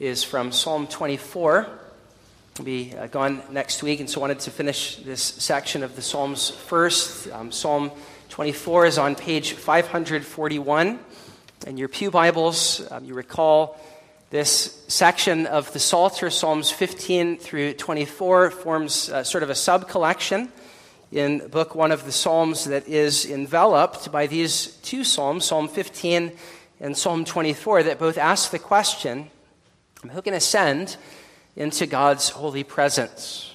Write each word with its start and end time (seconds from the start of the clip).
is 0.00 0.24
from 0.24 0.50
Psalm 0.50 0.88
24. 0.88 1.68
We'll 2.58 2.64
be 2.64 2.94
uh, 2.96 3.06
gone 3.06 3.42
next 3.50 3.82
week, 3.82 4.00
and 4.00 4.10
so 4.10 4.20
wanted 4.20 4.40
to 4.40 4.50
finish 4.50 4.96
this 4.96 5.22
section 5.22 5.84
of 5.84 5.94
the 5.94 6.02
Psalms 6.02 6.50
first. 6.50 7.30
Um, 7.30 7.52
Psalm 7.52 7.92
24 8.30 8.86
is 8.86 8.98
on 8.98 9.14
page 9.14 9.52
541. 9.52 10.98
In 11.68 11.76
your 11.76 11.86
Pew 11.88 12.10
Bibles, 12.10 12.90
um, 12.90 13.04
you 13.04 13.14
recall 13.14 13.78
this 14.30 14.84
section 14.88 15.46
of 15.46 15.72
the 15.72 15.78
Psalter, 15.78 16.28
Psalms 16.28 16.72
15 16.72 17.36
through 17.36 17.74
24, 17.74 18.50
forms 18.50 19.08
uh, 19.10 19.22
sort 19.22 19.44
of 19.44 19.50
a 19.50 19.54
sub 19.54 19.88
collection 19.88 20.48
in 21.12 21.46
book 21.48 21.76
one 21.76 21.92
of 21.92 22.04
the 22.04 22.12
Psalms 22.12 22.64
that 22.64 22.88
is 22.88 23.30
enveloped 23.30 24.10
by 24.10 24.26
these 24.26 24.76
two 24.82 25.04
Psalms, 25.04 25.44
Psalm 25.44 25.68
15 25.68 26.32
and 26.80 26.96
Psalm 26.96 27.24
24, 27.24 27.84
that 27.84 28.00
both 28.00 28.18
ask 28.18 28.50
the 28.50 28.58
question 28.58 29.30
who 30.10 30.22
can 30.22 30.34
ascend 30.34 30.96
into 31.56 31.86
God's 31.86 32.30
holy 32.30 32.64
presence? 32.64 33.52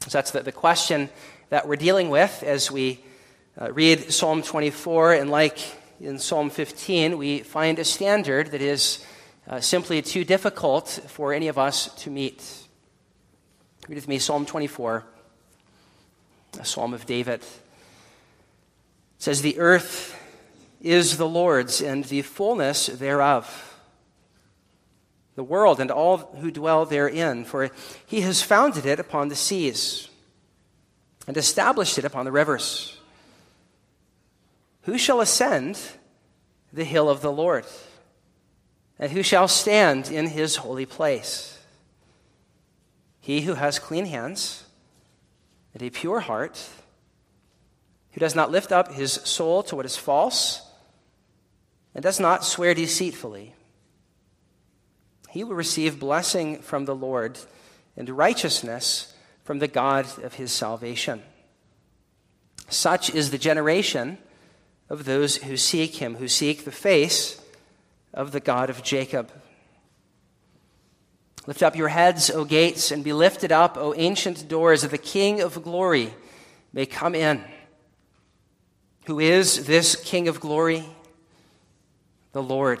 So 0.00 0.10
that's 0.10 0.30
the, 0.30 0.42
the 0.42 0.52
question 0.52 1.08
that 1.50 1.68
we're 1.68 1.76
dealing 1.76 2.10
with 2.10 2.42
as 2.42 2.70
we 2.70 3.00
uh, 3.60 3.72
read 3.72 4.12
Psalm 4.12 4.42
24. 4.42 5.14
And 5.14 5.30
like 5.30 5.58
in 6.00 6.18
Psalm 6.18 6.50
15, 6.50 7.18
we 7.18 7.40
find 7.40 7.78
a 7.78 7.84
standard 7.84 8.50
that 8.52 8.62
is 8.62 9.04
uh, 9.48 9.60
simply 9.60 10.02
too 10.02 10.24
difficult 10.24 10.88
for 11.08 11.32
any 11.32 11.48
of 11.48 11.58
us 11.58 11.94
to 12.02 12.10
meet. 12.10 12.42
Read 13.88 13.96
with 13.96 14.08
me 14.08 14.18
Psalm 14.18 14.46
24 14.46 15.04
a 16.58 16.64
psalm 16.64 16.94
of 16.94 17.06
David. 17.06 17.40
It 17.40 17.46
says, 19.18 19.42
The 19.42 19.58
earth 19.58 20.20
is 20.80 21.16
the 21.18 21.28
Lord's 21.28 21.80
and 21.80 22.04
the 22.04 22.22
fullness 22.22 22.86
thereof, 22.86 23.65
the 25.36 25.44
world 25.44 25.78
and 25.78 25.90
all 25.90 26.16
who 26.16 26.50
dwell 26.50 26.84
therein, 26.86 27.44
for 27.44 27.70
he 28.06 28.22
has 28.22 28.42
founded 28.42 28.86
it 28.86 28.98
upon 28.98 29.28
the 29.28 29.36
seas 29.36 30.08
and 31.26 31.36
established 31.36 31.98
it 31.98 32.04
upon 32.04 32.24
the 32.24 32.32
rivers. 32.32 32.98
Who 34.82 34.96
shall 34.98 35.20
ascend 35.20 35.78
the 36.72 36.84
hill 36.84 37.08
of 37.08 37.20
the 37.20 37.32
Lord? 37.32 37.66
And 38.98 39.12
who 39.12 39.22
shall 39.22 39.46
stand 39.46 40.10
in 40.10 40.28
his 40.28 40.56
holy 40.56 40.86
place? 40.86 41.58
He 43.20 43.42
who 43.42 43.54
has 43.54 43.78
clean 43.78 44.06
hands 44.06 44.64
and 45.74 45.82
a 45.82 45.90
pure 45.90 46.20
heart, 46.20 46.64
who 48.12 48.20
does 48.20 48.34
not 48.34 48.50
lift 48.50 48.72
up 48.72 48.92
his 48.92 49.12
soul 49.12 49.62
to 49.64 49.76
what 49.76 49.84
is 49.84 49.96
false, 49.96 50.62
and 51.94 52.02
does 52.02 52.20
not 52.20 52.44
swear 52.44 52.72
deceitfully. 52.72 53.55
He 55.30 55.44
will 55.44 55.54
receive 55.54 56.00
blessing 56.00 56.60
from 56.62 56.84
the 56.84 56.94
Lord 56.94 57.38
and 57.96 58.08
righteousness 58.10 59.14
from 59.44 59.58
the 59.58 59.68
God 59.68 60.06
of 60.22 60.34
his 60.34 60.52
salvation. 60.52 61.22
Such 62.68 63.14
is 63.14 63.30
the 63.30 63.38
generation 63.38 64.18
of 64.88 65.04
those 65.04 65.36
who 65.36 65.56
seek 65.56 65.96
him, 65.96 66.16
who 66.16 66.28
seek 66.28 66.64
the 66.64 66.72
face 66.72 67.40
of 68.12 68.32
the 68.32 68.40
God 68.40 68.70
of 68.70 68.82
Jacob. 68.82 69.30
Lift 71.46 71.62
up 71.62 71.76
your 71.76 71.88
heads, 71.88 72.28
O 72.28 72.44
gates, 72.44 72.90
and 72.90 73.04
be 73.04 73.12
lifted 73.12 73.52
up, 73.52 73.76
O 73.76 73.94
ancient 73.94 74.48
doors, 74.48 74.82
that 74.82 74.90
the 74.90 74.98
King 74.98 75.40
of 75.40 75.62
glory 75.62 76.12
may 76.72 76.86
come 76.86 77.14
in. 77.14 77.44
Who 79.06 79.20
is 79.20 79.66
this 79.66 79.94
King 79.94 80.26
of 80.26 80.40
glory? 80.40 80.84
The 82.32 82.42
Lord, 82.42 82.80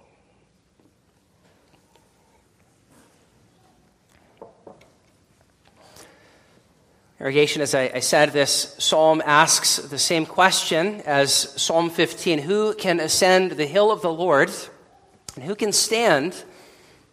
As 7.23 7.75
I, 7.75 7.91
I, 7.93 7.99
said, 7.99 8.31
this 8.31 8.75
psalm 8.79 9.21
asks 9.23 9.77
the 9.77 9.99
same 9.99 10.25
question 10.25 11.01
as 11.01 11.31
Psalm 11.61 11.91
15 11.91 12.39
Who 12.39 12.73
can 12.73 12.99
ascend 12.99 13.51
the 13.51 13.67
hill 13.67 13.91
of 13.91 14.01
the 14.01 14.11
Lord, 14.11 14.49
and 15.35 15.45
who 15.45 15.53
can 15.53 15.71
stand 15.71 16.43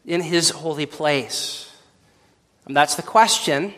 in 0.06 0.22
his 0.22 0.48
holy 0.48 0.86
place? 0.86 1.70
And 2.64 2.74
that's 2.74 2.94
the 2.94 3.02
question 3.02 3.74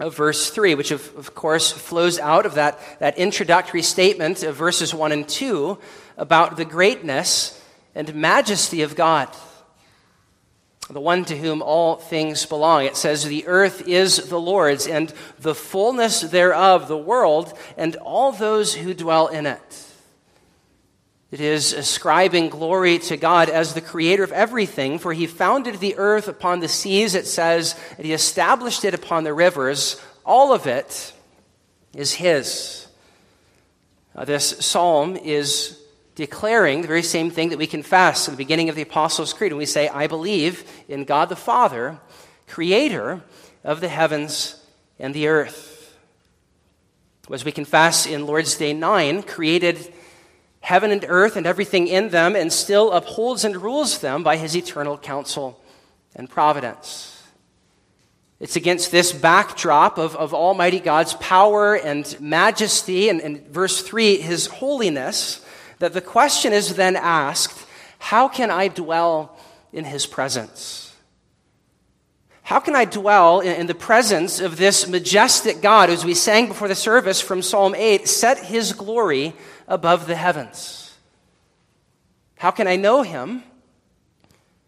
of 0.00 0.16
verse 0.16 0.50
3, 0.50 0.74
which 0.74 0.90
of, 0.90 1.16
of 1.16 1.36
course 1.36 1.70
flows 1.70 2.18
out 2.18 2.44
of 2.44 2.54
that, 2.54 2.80
that 2.98 3.16
introductory 3.16 3.82
statement 3.82 4.42
of 4.42 4.56
verses 4.56 4.92
1 4.92 5.12
and 5.12 5.28
2 5.28 5.78
about 6.16 6.56
the 6.56 6.64
greatness 6.64 7.64
and 7.94 8.12
majesty 8.16 8.82
of 8.82 8.96
God, 8.96 9.28
the 10.88 11.00
one 11.00 11.24
to 11.24 11.36
whom 11.36 11.62
all 11.62 11.96
things 11.96 12.46
belong. 12.46 12.84
It 12.84 12.96
says, 12.96 13.24
The 13.24 13.46
earth 13.46 13.88
is 13.88 14.28
the 14.28 14.40
Lord's, 14.40 14.86
and 14.86 15.12
the 15.38 15.54
fullness 15.54 16.20
thereof, 16.20 16.86
the 16.86 16.96
world, 16.96 17.52
and 17.76 17.96
all 17.96 18.32
those 18.32 18.74
who 18.74 18.94
dwell 18.94 19.26
in 19.26 19.46
it. 19.46 19.82
It 21.32 21.40
is 21.40 21.72
ascribing 21.72 22.50
glory 22.50 23.00
to 23.00 23.16
God 23.16 23.48
as 23.48 23.74
the 23.74 23.80
creator 23.80 24.22
of 24.22 24.30
everything, 24.30 25.00
for 25.00 25.12
he 25.12 25.26
founded 25.26 25.80
the 25.80 25.96
earth 25.96 26.28
upon 26.28 26.60
the 26.60 26.68
seas, 26.68 27.16
it 27.16 27.26
says, 27.26 27.74
and 27.96 28.06
he 28.06 28.12
established 28.12 28.84
it 28.84 28.94
upon 28.94 29.24
the 29.24 29.34
rivers. 29.34 30.00
All 30.24 30.52
of 30.52 30.68
it 30.68 31.12
is 31.94 32.12
his. 32.14 32.86
Now, 34.14 34.24
this 34.24 34.64
psalm 34.64 35.16
is 35.16 35.82
declaring 36.16 36.80
the 36.80 36.88
very 36.88 37.02
same 37.02 37.30
thing 37.30 37.50
that 37.50 37.58
we 37.58 37.66
confess 37.66 38.26
at 38.26 38.32
the 38.32 38.38
beginning 38.38 38.68
of 38.68 38.74
the 38.74 38.82
Apostles' 38.82 39.32
Creed 39.32 39.52
when 39.52 39.58
we 39.58 39.66
say, 39.66 39.88
I 39.88 40.08
believe 40.08 40.68
in 40.88 41.04
God 41.04 41.28
the 41.28 41.36
Father, 41.36 42.00
creator 42.48 43.22
of 43.62 43.80
the 43.80 43.88
heavens 43.88 44.60
and 44.98 45.14
the 45.14 45.28
earth. 45.28 45.94
As 47.30 47.44
we 47.44 47.52
confess 47.52 48.06
in 48.06 48.24
Lord's 48.24 48.56
Day 48.56 48.72
9, 48.72 49.24
created 49.24 49.92
heaven 50.60 50.90
and 50.90 51.04
earth 51.06 51.36
and 51.36 51.46
everything 51.46 51.86
in 51.86 52.08
them, 52.08 52.34
and 52.34 52.52
still 52.52 52.92
upholds 52.92 53.44
and 53.44 53.56
rules 53.56 53.98
them 53.98 54.22
by 54.22 54.36
his 54.36 54.56
eternal 54.56 54.96
counsel 54.96 55.62
and 56.14 56.30
providence. 56.30 57.22
It's 58.40 58.56
against 58.56 58.90
this 58.90 59.12
backdrop 59.12 59.98
of, 59.98 60.16
of 60.16 60.34
Almighty 60.34 60.80
God's 60.80 61.14
power 61.14 61.74
and 61.74 62.18
majesty, 62.20 63.08
and, 63.08 63.20
and 63.20 63.46
verse 63.48 63.82
3, 63.82 64.16
his 64.16 64.46
holiness, 64.46 65.45
that 65.78 65.92
the 65.92 66.00
question 66.00 66.52
is 66.52 66.74
then 66.74 66.96
asked 66.96 67.66
how 67.98 68.28
can 68.28 68.50
I 68.50 68.68
dwell 68.68 69.36
in 69.72 69.84
his 69.84 70.06
presence? 70.06 70.94
How 72.42 72.60
can 72.60 72.76
I 72.76 72.84
dwell 72.84 73.40
in, 73.40 73.66
the 73.66 73.74
presence 73.74 74.38
of 74.38 74.56
this 74.56 74.86
majestic 74.86 75.60
God, 75.60 75.90
as 75.90 76.04
we 76.04 76.14
sang 76.14 76.46
before 76.46 76.68
the 76.68 76.76
service 76.76 77.20
from 77.20 77.42
Psalm 77.42 77.74
8, 77.74 78.06
set 78.06 78.38
his 78.38 78.72
glory 78.72 79.34
above 79.66 80.06
the 80.06 80.14
heavens? 80.14 80.94
How 82.36 82.52
can 82.52 82.68
I 82.68 82.76
know 82.76 83.02
him? 83.02 83.42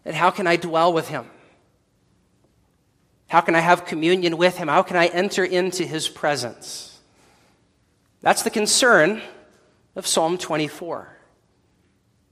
And 0.05 0.17
how 0.17 0.31
can 0.31 0.49
I 0.49 0.57
dwell 0.57 0.93
with 0.93 1.07
him? 1.07 1.27
How 3.29 3.43
can 3.43 3.55
I 3.55 3.61
have 3.61 3.85
communion 3.85 4.39
with 4.39 4.57
him? 4.57 4.67
How 4.69 4.83
can 4.83 4.97
I 4.97 5.07
enter 5.07 5.45
into 5.45 5.85
his 5.85 6.09
presence? 6.09 6.99
That's 8.23 8.43
the 8.43 8.51
concern 8.51 9.23
of 9.99 10.07
Psalm 10.07 10.39
24, 10.39 11.09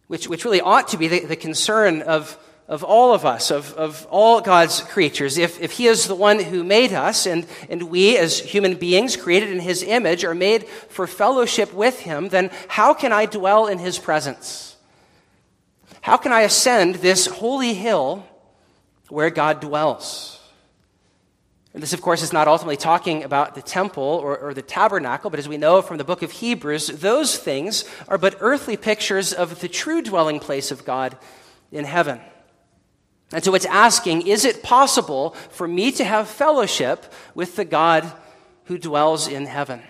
which, 0.06 0.26
which 0.28 0.46
really 0.46 0.62
ought 0.62 0.88
to 0.88 0.96
be 0.96 1.08
the, 1.08 1.20
the 1.20 1.36
concern 1.36 2.00
of 2.00 2.38
of 2.68 2.82
all 2.82 3.14
of 3.14 3.24
us, 3.24 3.50
of, 3.50 3.72
of 3.74 4.06
all 4.10 4.40
God's 4.40 4.80
creatures. 4.80 5.38
If, 5.38 5.60
if 5.60 5.72
He 5.72 5.86
is 5.86 6.08
the 6.08 6.14
one 6.14 6.40
who 6.40 6.64
made 6.64 6.92
us, 6.92 7.26
and, 7.26 7.46
and 7.68 7.84
we 7.84 8.18
as 8.18 8.40
human 8.40 8.74
beings 8.74 9.16
created 9.16 9.50
in 9.50 9.60
His 9.60 9.82
image 9.82 10.24
are 10.24 10.34
made 10.34 10.66
for 10.66 11.06
fellowship 11.06 11.72
with 11.72 12.00
Him, 12.00 12.28
then 12.28 12.50
how 12.68 12.92
can 12.92 13.12
I 13.12 13.26
dwell 13.26 13.68
in 13.68 13.78
His 13.78 13.98
presence? 13.98 14.76
How 16.00 16.16
can 16.16 16.32
I 16.32 16.42
ascend 16.42 16.96
this 16.96 17.26
holy 17.26 17.74
hill 17.74 18.26
where 19.08 19.30
God 19.30 19.60
dwells? 19.60 20.35
This, 21.78 21.93
of 21.93 22.00
course, 22.00 22.23
is 22.23 22.32
not 22.32 22.49
ultimately 22.49 22.78
talking 22.78 23.23
about 23.23 23.55
the 23.55 23.61
temple 23.61 24.02
or, 24.02 24.38
or, 24.38 24.55
the 24.55 24.62
tabernacle, 24.62 25.28
but 25.28 25.38
as 25.38 25.46
we 25.46 25.58
know 25.58 25.82
from 25.82 25.99
the 25.99 26.05
book 26.05 26.23
of 26.23 26.31
Hebrews, 26.31 26.87
those 26.87 27.37
things 27.37 27.84
are 28.08 28.17
but 28.17 28.37
earthly 28.40 28.78
pictures 28.78 29.34
of 29.34 29.61
the 29.61 29.69
true 29.69 30.00
dwelling 30.00 30.40
place 30.40 30.70
of 30.70 30.87
God 30.87 31.19
in 31.70 31.84
heaven. 31.84 32.19
And 33.31 33.44
so 33.44 33.55
it's 33.55 33.67
asking 33.67 34.26
is 34.26 34.46
it 34.46 34.62
possible 34.62 35.32
for 35.50 35.69
me 35.69 35.93
to 35.93 36.05
have 36.05 36.28
fellowship 36.28 37.12
with 37.34 37.56
the 37.56 37.64
God 37.67 38.11
who 38.64 38.78
dwells 38.78 39.28
in 39.28 39.44
heaven? 39.44 39.82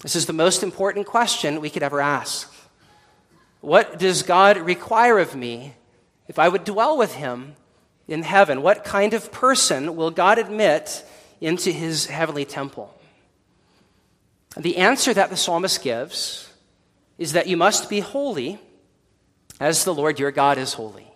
This 0.00 0.14
is 0.14 0.26
the 0.26 0.34
most 0.34 0.62
important 0.62 1.06
question 1.06 1.60
we 1.60 1.70
could 1.70 1.82
ever 1.82 2.02
ask. 2.02 2.52
What 3.62 3.98
does 3.98 4.22
God 4.22 4.58
require 4.58 5.18
of 5.18 5.34
me 5.34 5.74
if 6.28 6.38
I 6.38 6.50
would 6.50 6.64
dwell 6.64 6.98
with 6.98 7.14
him 7.14 7.54
in 8.12 8.22
heaven? 8.22 8.62
What 8.62 8.84
kind 8.84 9.14
of 9.14 9.32
person 9.32 9.96
will 9.96 10.10
God 10.10 10.38
admit 10.38 11.04
into 11.40 11.72
his 11.72 12.06
heavenly 12.06 12.44
temple? 12.44 12.94
The 14.56 14.76
answer 14.76 15.14
that 15.14 15.30
the 15.30 15.36
psalmist 15.36 15.82
gives 15.82 16.52
is 17.16 17.32
that 17.32 17.46
you 17.46 17.56
must 17.56 17.88
be 17.88 18.00
holy 18.00 18.60
as 19.58 19.84
the 19.84 19.94
Lord 19.94 20.18
your 20.18 20.30
God 20.30 20.58
is 20.58 20.74
holy. 20.74 21.06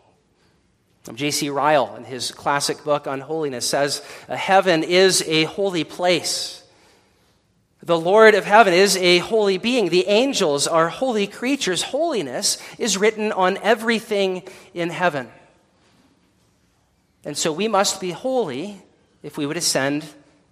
J.C. 1.14 1.50
Ryle, 1.50 1.94
in 1.96 2.04
his 2.04 2.32
classic 2.32 2.82
book 2.82 3.06
on 3.06 3.20
holiness, 3.20 3.68
says 3.68 4.02
heaven 4.28 4.82
is 4.82 5.22
a 5.28 5.44
holy 5.44 5.84
place. 5.84 6.64
The 7.82 7.98
Lord 7.98 8.34
of 8.34 8.44
heaven 8.44 8.72
is 8.72 8.96
a 8.96 9.18
holy 9.18 9.58
being. 9.58 9.90
The 9.90 10.08
angels 10.08 10.66
are 10.66 10.88
holy 10.88 11.26
creatures. 11.26 11.82
Holiness 11.82 12.58
is 12.78 12.96
written 12.96 13.30
on 13.30 13.58
everything 13.58 14.42
in 14.74 14.88
heaven. 14.90 15.28
And 17.26 17.36
so 17.36 17.52
we 17.52 17.66
must 17.66 18.00
be 18.00 18.12
holy 18.12 18.80
if 19.24 19.36
we 19.36 19.46
would 19.46 19.56
ascend 19.56 20.06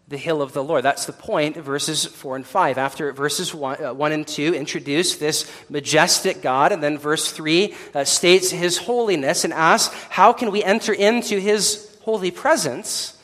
the 0.08 0.18
hill 0.18 0.42
of 0.42 0.52
the 0.52 0.62
Lord. 0.62 0.84
That's 0.84 1.06
the 1.06 1.12
point 1.12 1.56
of 1.56 1.64
verses 1.64 2.04
4 2.04 2.34
and 2.34 2.44
5. 2.46 2.78
After 2.78 3.12
verses 3.12 3.54
1, 3.54 3.84
uh, 3.84 3.94
1 3.94 4.12
and 4.12 4.26
2 4.26 4.54
introduce 4.54 5.16
this 5.16 5.50
majestic 5.70 6.42
God, 6.42 6.72
and 6.72 6.82
then 6.82 6.98
verse 6.98 7.30
3 7.30 7.74
uh, 7.94 8.04
states 8.04 8.50
his 8.50 8.76
holiness 8.76 9.44
and 9.44 9.52
asks, 9.52 9.94
How 10.10 10.32
can 10.32 10.50
we 10.50 10.64
enter 10.64 10.92
into 10.92 11.38
his 11.38 11.96
holy 12.02 12.32
presence? 12.32 13.16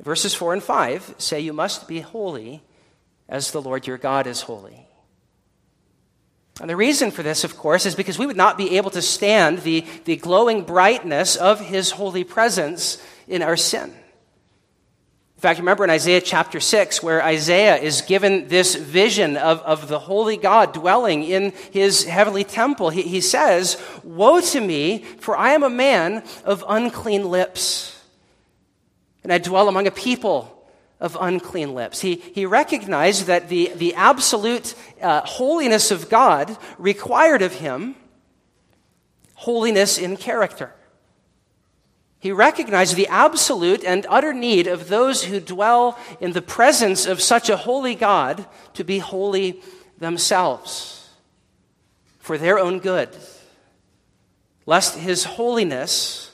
Verses 0.00 0.34
4 0.34 0.54
and 0.54 0.62
5 0.62 1.14
say, 1.18 1.38
You 1.38 1.52
must 1.52 1.86
be 1.86 2.00
holy 2.00 2.60
as 3.28 3.52
the 3.52 3.62
Lord 3.62 3.86
your 3.86 3.98
God 3.98 4.26
is 4.26 4.42
holy. 4.42 4.88
And 6.62 6.70
the 6.70 6.76
reason 6.76 7.10
for 7.10 7.24
this, 7.24 7.42
of 7.42 7.56
course, 7.56 7.86
is 7.86 7.96
because 7.96 8.20
we 8.20 8.26
would 8.26 8.36
not 8.36 8.56
be 8.56 8.76
able 8.76 8.92
to 8.92 9.02
stand 9.02 9.58
the, 9.62 9.84
the 10.04 10.14
glowing 10.14 10.62
brightness 10.62 11.34
of 11.34 11.58
his 11.58 11.90
holy 11.90 12.22
presence 12.22 13.02
in 13.26 13.42
our 13.42 13.56
sin. 13.56 13.90
In 13.90 15.40
fact, 15.40 15.58
remember 15.58 15.82
in 15.82 15.90
Isaiah 15.90 16.20
chapter 16.20 16.60
6, 16.60 17.02
where 17.02 17.20
Isaiah 17.20 17.78
is 17.78 18.02
given 18.02 18.46
this 18.46 18.76
vision 18.76 19.36
of, 19.36 19.58
of 19.62 19.88
the 19.88 19.98
holy 19.98 20.36
God 20.36 20.72
dwelling 20.72 21.24
in 21.24 21.52
his 21.72 22.04
heavenly 22.04 22.44
temple, 22.44 22.90
he, 22.90 23.02
he 23.02 23.20
says, 23.20 23.76
Woe 24.04 24.40
to 24.40 24.60
me, 24.60 24.98
for 25.18 25.36
I 25.36 25.54
am 25.54 25.64
a 25.64 25.68
man 25.68 26.22
of 26.44 26.64
unclean 26.68 27.28
lips, 27.28 28.00
and 29.24 29.32
I 29.32 29.38
dwell 29.38 29.68
among 29.68 29.88
a 29.88 29.90
people 29.90 30.51
of 31.02 31.18
unclean 31.20 31.74
lips. 31.74 32.00
He, 32.00 32.14
he 32.14 32.46
recognized 32.46 33.26
that 33.26 33.48
the, 33.48 33.72
the 33.74 33.92
absolute 33.94 34.74
uh, 35.02 35.22
holiness 35.22 35.90
of 35.90 36.08
God 36.08 36.56
required 36.78 37.42
of 37.42 37.54
him 37.54 37.96
holiness 39.34 39.98
in 39.98 40.16
character. 40.16 40.72
He 42.20 42.30
recognized 42.30 42.94
the 42.94 43.08
absolute 43.08 43.82
and 43.82 44.06
utter 44.08 44.32
need 44.32 44.68
of 44.68 44.88
those 44.88 45.24
who 45.24 45.40
dwell 45.40 45.98
in 46.20 46.32
the 46.32 46.40
presence 46.40 47.04
of 47.04 47.20
such 47.20 47.50
a 47.50 47.56
holy 47.56 47.96
God 47.96 48.46
to 48.74 48.84
be 48.84 49.00
holy 49.00 49.60
themselves 49.98 51.10
for 52.20 52.38
their 52.38 52.60
own 52.60 52.78
good, 52.78 53.08
lest 54.66 54.96
his 54.96 55.24
holiness, 55.24 56.30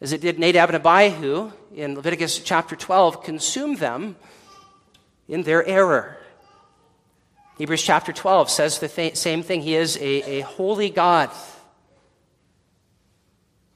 as 0.00 0.12
it 0.12 0.20
did 0.20 0.38
Nadab 0.38 0.70
and 0.70 0.76
Abihu, 0.76 1.50
in 1.74 1.94
Leviticus 1.94 2.38
chapter 2.38 2.76
12 2.76 3.22
consume 3.22 3.76
them 3.76 4.16
in 5.28 5.42
their 5.42 5.64
error. 5.66 6.16
Hebrews 7.58 7.82
chapter 7.82 8.12
12 8.12 8.50
says 8.50 8.78
the 8.78 8.88
th- 8.88 9.16
same 9.16 9.42
thing. 9.42 9.62
He 9.62 9.74
is 9.74 9.96
a, 9.96 10.38
a 10.38 10.40
holy 10.40 10.90
God. 10.90 11.30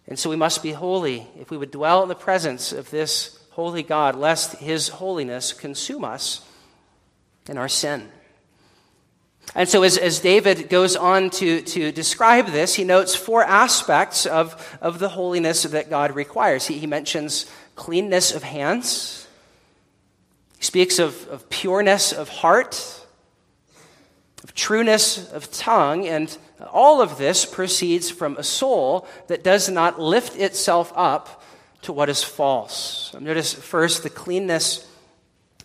And 0.07 0.19
so 0.19 0.31
we 0.31 0.37
must 0.37 0.63
be 0.63 0.73
holy 0.73 1.27
if 1.39 1.51
we 1.51 1.57
would 1.57 1.71
dwell 1.71 2.03
in 2.03 2.09
the 2.09 2.15
presence 2.15 2.73
of 2.73 2.91
this 2.91 3.39
holy 3.51 3.83
God, 3.83 4.15
lest 4.15 4.57
his 4.57 4.89
holiness 4.89 5.53
consume 5.53 6.05
us 6.05 6.47
in 7.49 7.59
our 7.59 7.69
sin. 7.69 8.09
And 9.55 9.69
so, 9.69 9.83
as, 9.83 9.99
as 9.99 10.21
David 10.21 10.69
goes 10.69 10.97
on 10.97 11.29
to, 11.31 11.61
to 11.61 11.93
describe 11.93 12.47
this, 12.47 12.75
he 12.75 12.85
notes 12.85 13.15
four 13.15 13.43
aspects 13.43 14.25
of, 14.25 14.79
of 14.81 14.99
the 14.99 15.11
holiness 15.11 15.65
that 15.65 15.91
God 15.91 16.15
requires. 16.15 16.67
He, 16.67 16.79
he 16.79 16.87
mentions 16.87 17.51
cleanness 17.75 18.35
of 18.35 18.43
hands. 18.43 19.27
He 20.59 20.65
speaks 20.65 20.99
of, 20.99 21.27
of 21.29 21.49
pureness 21.49 22.13
of 22.13 22.29
heart, 22.29 23.05
of 24.45 24.55
trueness 24.55 25.33
of 25.33 25.51
tongue, 25.51 26.07
and 26.07 26.37
all 26.73 27.01
of 27.01 27.19
this 27.19 27.45
proceeds 27.45 28.11
from 28.11 28.37
a 28.37 28.43
soul 28.43 29.07
that 29.29 29.43
does 29.43 29.69
not 29.69 30.01
lift 30.01 30.37
itself 30.37 30.93
up 30.95 31.43
to 31.83 31.93
what 31.93 32.09
is 32.09 32.23
false. 32.23 33.15
Notice 33.19 33.53
first 33.55 34.03
the 34.03 34.11
cleanness 34.11 34.89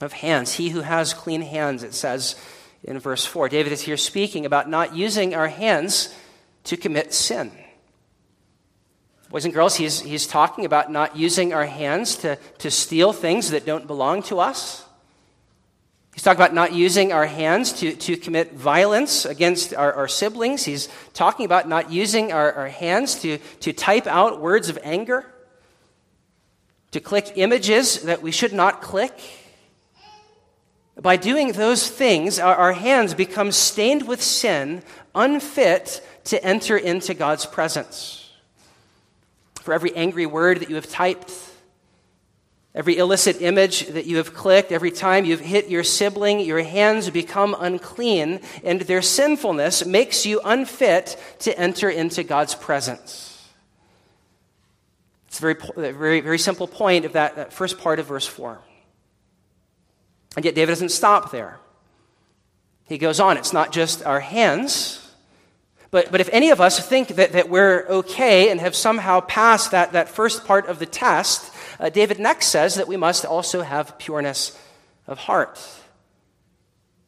of 0.02 0.14
hands. 0.14 0.54
He 0.54 0.70
who 0.70 0.82
has 0.82 1.14
clean 1.14 1.42
hands, 1.42 1.84
it 1.84 1.94
says 1.94 2.36
in 2.84 3.00
verse 3.00 3.26
4. 3.26 3.50
David 3.50 3.72
is 3.72 3.82
here 3.82 3.98
speaking 3.98 4.46
about 4.46 4.70
not 4.70 4.96
using 4.96 5.36
our 5.36 5.48
hands 5.48 6.14
to 6.66 6.78
commit 6.78 7.14
sin. 7.14 7.52
Boys 9.30 9.44
and 9.44 9.54
girls, 9.54 9.76
he's, 9.76 10.00
he's 10.00 10.26
talking 10.26 10.64
about 10.64 10.90
not 10.90 11.18
using 11.18 11.54
our 11.54 11.66
hands 11.66 12.16
to, 12.18 12.38
to 12.60 12.72
steal 12.72 13.12
things 13.12 13.52
that 13.52 13.66
don't 13.66 13.86
belong 13.86 14.24
to 14.24 14.40
us. 14.40 14.86
He's 16.14 16.24
talking 16.24 16.40
about 16.40 16.54
not 16.54 16.74
using 16.74 17.12
our 17.12 17.26
hands 17.26 17.74
to, 17.74 17.94
to 17.94 18.16
commit 18.16 18.54
violence 18.54 19.26
against 19.26 19.74
our, 19.74 19.94
our 19.94 20.08
siblings. 20.08 20.64
He's 20.64 20.88
talking 21.14 21.46
about 21.46 21.68
not 21.68 21.92
using 21.92 22.32
our, 22.32 22.54
our 22.54 22.70
hands 22.70 23.16
to, 23.22 23.38
to 23.60 23.74
type 23.74 24.08
out 24.08 24.42
words 24.42 24.70
of 24.70 24.80
anger, 24.82 25.26
to 26.92 27.02
click 27.02 27.34
images 27.36 28.04
that 28.04 28.22
we 28.22 28.32
should 28.32 28.54
not 28.54 28.82
click. 28.82 29.14
By 31.00 31.18
doing 31.18 31.52
those 31.52 31.88
things, 31.88 32.40
our, 32.40 32.56
our 32.56 32.74
hands 32.74 33.14
become 33.14 33.52
stained 33.52 34.08
with 34.08 34.24
sin, 34.24 34.84
unfit 35.14 36.02
to 36.24 36.44
enter 36.44 36.78
into 36.78 37.14
God's 37.14 37.46
presence 37.46 38.27
for 39.68 39.74
every 39.74 39.94
angry 39.98 40.26
word 40.26 40.62
that 40.62 40.70
you 40.70 40.76
have 40.76 40.90
typed, 40.90 41.30
every 42.74 42.96
illicit 43.00 43.42
image 43.42 43.86
that 43.88 44.06
you 44.06 44.16
have 44.16 44.34
clicked, 44.34 44.72
every 44.72 44.92
time 44.92 45.26
you've 45.26 45.42
hit 45.42 45.68
your 45.68 45.84
sibling, 45.84 46.40
your 46.40 46.64
hands 46.64 47.10
become 47.10 47.54
unclean, 47.60 48.40
and 48.64 48.80
their 48.80 49.02
sinfulness 49.02 49.86
makes 49.86 50.26
you 50.26 50.40
unfit 50.46 51.22
to 51.40 51.60
enter 51.60 51.90
into 51.90 52.24
God's 52.24 52.56
presence. 52.56 53.46
It's 55.28 55.40
a 55.40 55.42
very, 55.42 55.56
very, 55.92 56.22
very 56.22 56.40
simple 56.40 56.66
point 56.70 57.04
of 57.04 57.12
that, 57.12 57.36
that 57.36 57.52
first 57.52 57.78
part 57.78 58.00
of 58.00 58.06
verse 58.06 58.26
4. 58.26 58.62
And 60.38 60.46
yet, 60.46 60.56
David 60.56 60.72
doesn't 60.72 60.92
stop 60.92 61.30
there. 61.32 61.60
He 62.86 62.98
goes 62.98 63.20
on, 63.20 63.36
it's 63.36 63.52
not 63.52 63.74
just 63.74 64.02
our 64.06 64.22
hands 64.22 65.07
but, 65.90 66.12
but 66.12 66.20
if 66.20 66.30
any 66.32 66.50
of 66.50 66.60
us 66.60 66.86
think 66.86 67.10
that, 67.10 67.32
that 67.32 67.50
we're 67.50 67.86
okay 67.88 68.50
and 68.50 68.60
have 68.60 68.76
somehow 68.76 69.22
passed 69.22 69.72
that, 69.72 69.94
that 69.94 70.10
first 70.10 70.46
part 70.46 70.68
of 70.68 70.80
the 70.80 70.86
test, 70.86 71.54
uh, 71.80 71.90
David 71.90 72.20
next 72.20 72.48
says 72.48 72.76
that 72.76 72.88
we 72.88 72.98
must 72.98 73.26
also 73.26 73.62
have 73.62 73.98
pureness 73.98 74.58
of 75.06 75.18
heart. 75.18 75.60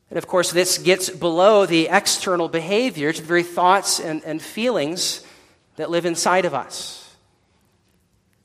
And 0.10 0.18
of 0.18 0.28
course, 0.28 0.52
this 0.52 0.78
gets 0.78 1.10
below 1.10 1.66
the 1.66 1.90
external 1.90 2.48
behavior 2.48 3.12
to 3.12 3.22
the 3.22 3.28
very 3.28 3.44
thoughts 3.44 4.00
and, 4.00 4.24
and 4.24 4.42
feelings 4.42 5.26
that 5.76 5.90
live 5.90 6.06
inside 6.06 6.46
of 6.46 6.54
us. 6.54 6.96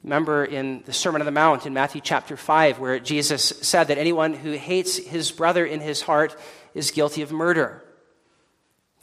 Remember 0.03 0.45
in 0.45 0.83
the 0.85 0.93
Sermon 0.93 1.23
on 1.23 1.27
the 1.27 1.33
Mount 1.33 1.65
in 1.65 1.73
Matthew 1.73 2.01
chapter 2.03 2.37
5, 2.37 2.79
where 2.79 2.99
Jesus 2.99 3.45
said 3.63 3.85
that 3.85 3.99
anyone 3.99 4.35
who 4.35 4.53
hates 4.53 4.99
his 4.99 5.31
brother 5.31 5.65
in 5.65 5.81
his 5.81 6.03
heart 6.03 6.37
is 6.75 6.91
guilty 6.91 7.23
of 7.23 7.31
murder 7.31 7.84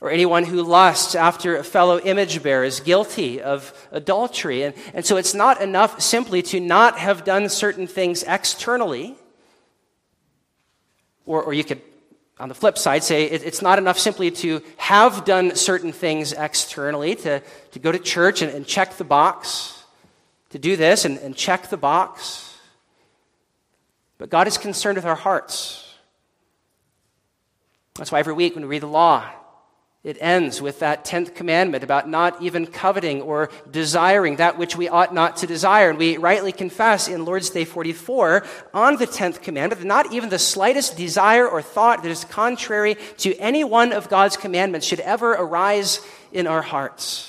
or 0.02 0.10
anyone 0.10 0.44
who 0.44 0.64
lusts 0.64 1.14
after 1.14 1.56
a 1.56 1.64
fellow 1.64 2.00
image 2.00 2.42
bearer 2.42 2.64
is 2.64 2.80
guilty 2.80 3.40
of 3.40 3.72
adultery. 3.92 4.64
And, 4.64 4.74
and 4.96 5.06
so 5.06 5.16
it's 5.16 5.36
not 5.36 5.62
enough 5.62 6.02
simply 6.02 6.42
to 6.42 6.60
not 6.60 6.98
have 6.98 7.24
done 7.24 7.50
certain 7.50 7.86
things 7.86 8.24
externally. 8.24 9.16
Or, 11.28 11.44
or 11.44 11.54
you 11.54 11.64
could, 11.64 11.82
on 12.40 12.50
the 12.50 12.56
flip 12.56 12.80
side, 12.80 13.04
say 13.04 13.26
it, 13.26 13.44
it's 13.44 13.62
not 13.62 13.78
enough 13.78 14.00
simply 14.00 14.32
to 14.32 14.64
have 14.78 15.24
done 15.24 15.56
certain 15.56 15.92
things 15.92 16.34
externally, 16.34 17.16
to, 17.18 17.40
to 17.72 17.80
go 17.80 17.92
to 17.92 18.00
church 18.00 18.42
and, 18.42 18.52
and 18.52 18.66
check 18.66 18.98
the 18.98 19.04
box, 19.04 19.84
to 20.50 20.58
do 20.58 20.76
this 20.76 21.06
and, 21.06 21.20
and 21.20 21.36
check 21.36 21.70
the 21.70 21.78
box. 21.78 22.58
But 24.18 24.32
God 24.32 24.48
is 24.48 24.58
concerned 24.58 24.96
with 24.96 25.06
our 25.06 25.16
hearts. 25.16 25.88
That's 27.96 28.12
why 28.12 28.18
every 28.18 28.34
week 28.34 28.56
when 28.56 28.64
we 28.64 28.70
read 28.70 28.82
the 28.82 28.88
law, 28.88 29.30
It 30.04 30.18
ends 30.20 30.60
with 30.64 30.80
that 30.80 31.06
10th 31.06 31.36
commandment 31.36 31.84
about 31.84 32.10
not 32.10 32.42
even 32.42 32.66
coveting 32.66 33.22
or 33.22 33.52
desiring 33.70 34.38
that 34.38 34.58
which 34.58 34.76
we 34.76 34.90
ought 34.90 35.14
not 35.14 35.38
to 35.38 35.48
desire. 35.48 35.92
And 35.92 36.00
we 36.00 36.18
rightly 36.18 36.52
confess 36.52 37.08
in 37.08 37.24
Lord's 37.24 37.52
Day 37.52 37.66
44 37.66 38.44
on 38.74 38.96
the 38.96 39.06
10th 39.06 39.44
commandment 39.44 39.80
that 39.80 39.88
not 39.88 40.12
even 40.12 40.30
the 40.30 40.40
slightest 40.40 40.98
desire 40.98 41.48
or 41.48 41.62
thought 41.62 42.02
that 42.02 42.10
is 42.10 42.26
contrary 42.26 42.96
to 43.18 43.36
any 43.38 43.64
one 43.64 43.94
of 43.94 44.10
God's 44.10 44.38
commandments 44.38 44.88
should 44.88 45.02
ever 45.02 45.34
arise 45.34 46.02
in 46.32 46.48
our 46.48 46.64
hearts. 46.64 47.28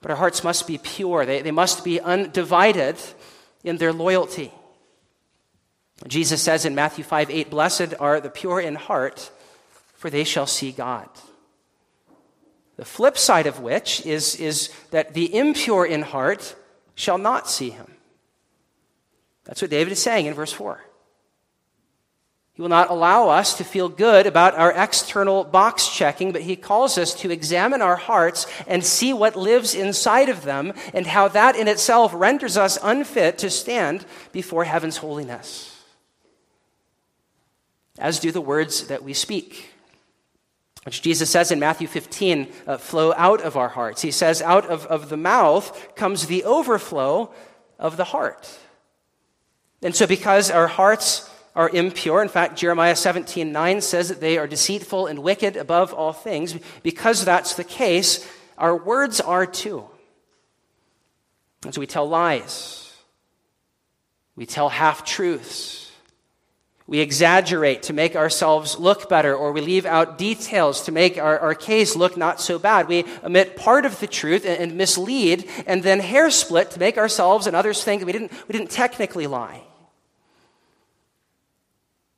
But 0.00 0.12
our 0.12 0.16
hearts 0.16 0.42
must 0.42 0.66
be 0.66 0.78
pure, 0.78 1.26
they, 1.26 1.42
they 1.42 1.50
must 1.50 1.84
be 1.84 2.00
undivided 2.00 2.96
in 3.62 3.76
their 3.76 3.92
loyalty. 3.92 4.50
Jesus 6.08 6.42
says 6.42 6.64
in 6.64 6.74
Matthew 6.74 7.04
5 7.04 7.30
8, 7.30 7.50
Blessed 7.50 7.94
are 8.00 8.18
the 8.18 8.30
pure 8.30 8.60
in 8.60 8.76
heart 8.76 9.30
for 10.02 10.10
they 10.10 10.24
shall 10.24 10.48
see 10.48 10.72
God. 10.72 11.08
The 12.74 12.84
flip 12.84 13.16
side 13.16 13.46
of 13.46 13.60
which 13.60 14.04
is, 14.04 14.34
is 14.34 14.72
that 14.90 15.14
the 15.14 15.32
impure 15.32 15.86
in 15.86 16.02
heart 16.02 16.56
shall 16.96 17.18
not 17.18 17.48
see 17.48 17.70
him. 17.70 17.86
That's 19.44 19.62
what 19.62 19.70
David 19.70 19.92
is 19.92 20.02
saying 20.02 20.26
in 20.26 20.34
verse 20.34 20.52
4. 20.52 20.84
He 22.54 22.62
will 22.62 22.68
not 22.68 22.90
allow 22.90 23.28
us 23.28 23.56
to 23.58 23.64
feel 23.64 23.88
good 23.88 24.26
about 24.26 24.56
our 24.56 24.72
external 24.72 25.44
box 25.44 25.88
checking, 25.88 26.32
but 26.32 26.42
he 26.42 26.56
calls 26.56 26.98
us 26.98 27.14
to 27.20 27.30
examine 27.30 27.80
our 27.80 27.94
hearts 27.94 28.48
and 28.66 28.84
see 28.84 29.12
what 29.12 29.36
lives 29.36 29.72
inside 29.72 30.28
of 30.28 30.42
them 30.42 30.72
and 30.92 31.06
how 31.06 31.28
that 31.28 31.54
in 31.54 31.68
itself 31.68 32.10
renders 32.12 32.56
us 32.56 32.76
unfit 32.82 33.38
to 33.38 33.50
stand 33.50 34.04
before 34.32 34.64
heaven's 34.64 34.96
holiness. 34.96 35.80
As 38.00 38.18
do 38.18 38.32
the 38.32 38.40
words 38.40 38.88
that 38.88 39.04
we 39.04 39.14
speak 39.14 39.68
which 40.84 41.02
Jesus 41.02 41.30
says 41.30 41.50
in 41.52 41.60
Matthew 41.60 41.86
15, 41.86 42.52
uh, 42.66 42.76
flow 42.76 43.14
out 43.16 43.40
of 43.40 43.56
our 43.56 43.68
hearts. 43.68 44.02
He 44.02 44.10
says, 44.10 44.42
out 44.42 44.66
of, 44.66 44.84
of 44.86 45.08
the 45.08 45.16
mouth 45.16 45.94
comes 45.94 46.26
the 46.26 46.44
overflow 46.44 47.32
of 47.78 47.96
the 47.96 48.04
heart. 48.04 48.50
And 49.80 49.94
so, 49.94 50.06
because 50.06 50.50
our 50.50 50.66
hearts 50.66 51.28
are 51.54 51.68
impure, 51.68 52.22
in 52.22 52.28
fact, 52.28 52.56
Jeremiah 52.56 52.96
17, 52.96 53.52
9 53.52 53.80
says 53.80 54.08
that 54.08 54.20
they 54.20 54.38
are 54.38 54.46
deceitful 54.46 55.06
and 55.06 55.20
wicked 55.20 55.56
above 55.56 55.92
all 55.92 56.12
things, 56.12 56.56
because 56.82 57.24
that's 57.24 57.54
the 57.54 57.64
case, 57.64 58.26
our 58.58 58.76
words 58.76 59.20
are 59.20 59.46
too. 59.46 59.84
And 61.64 61.72
so 61.72 61.80
we 61.80 61.86
tell 61.86 62.08
lies, 62.08 62.92
we 64.34 64.46
tell 64.46 64.68
half 64.68 65.04
truths. 65.04 65.91
We 66.92 67.00
exaggerate 67.00 67.84
to 67.84 67.94
make 67.94 68.16
ourselves 68.16 68.78
look 68.78 69.08
better, 69.08 69.34
or 69.34 69.52
we 69.52 69.62
leave 69.62 69.86
out 69.86 70.18
details 70.18 70.82
to 70.82 70.92
make 70.92 71.16
our, 71.16 71.38
our 71.38 71.54
case 71.54 71.96
look 71.96 72.18
not 72.18 72.38
so 72.38 72.58
bad. 72.58 72.86
We 72.86 73.06
omit 73.24 73.56
part 73.56 73.86
of 73.86 73.98
the 73.98 74.06
truth 74.06 74.44
and, 74.44 74.60
and 74.60 74.76
mislead, 74.76 75.48
and 75.66 75.82
then 75.82 76.00
hair 76.00 76.30
split 76.30 76.70
to 76.72 76.78
make 76.78 76.98
ourselves 76.98 77.46
and 77.46 77.56
others 77.56 77.82
think 77.82 78.02
that 78.02 78.06
we 78.06 78.12
didn't, 78.12 78.30
we 78.46 78.52
didn't 78.52 78.70
technically 78.70 79.26
lie. 79.26 79.62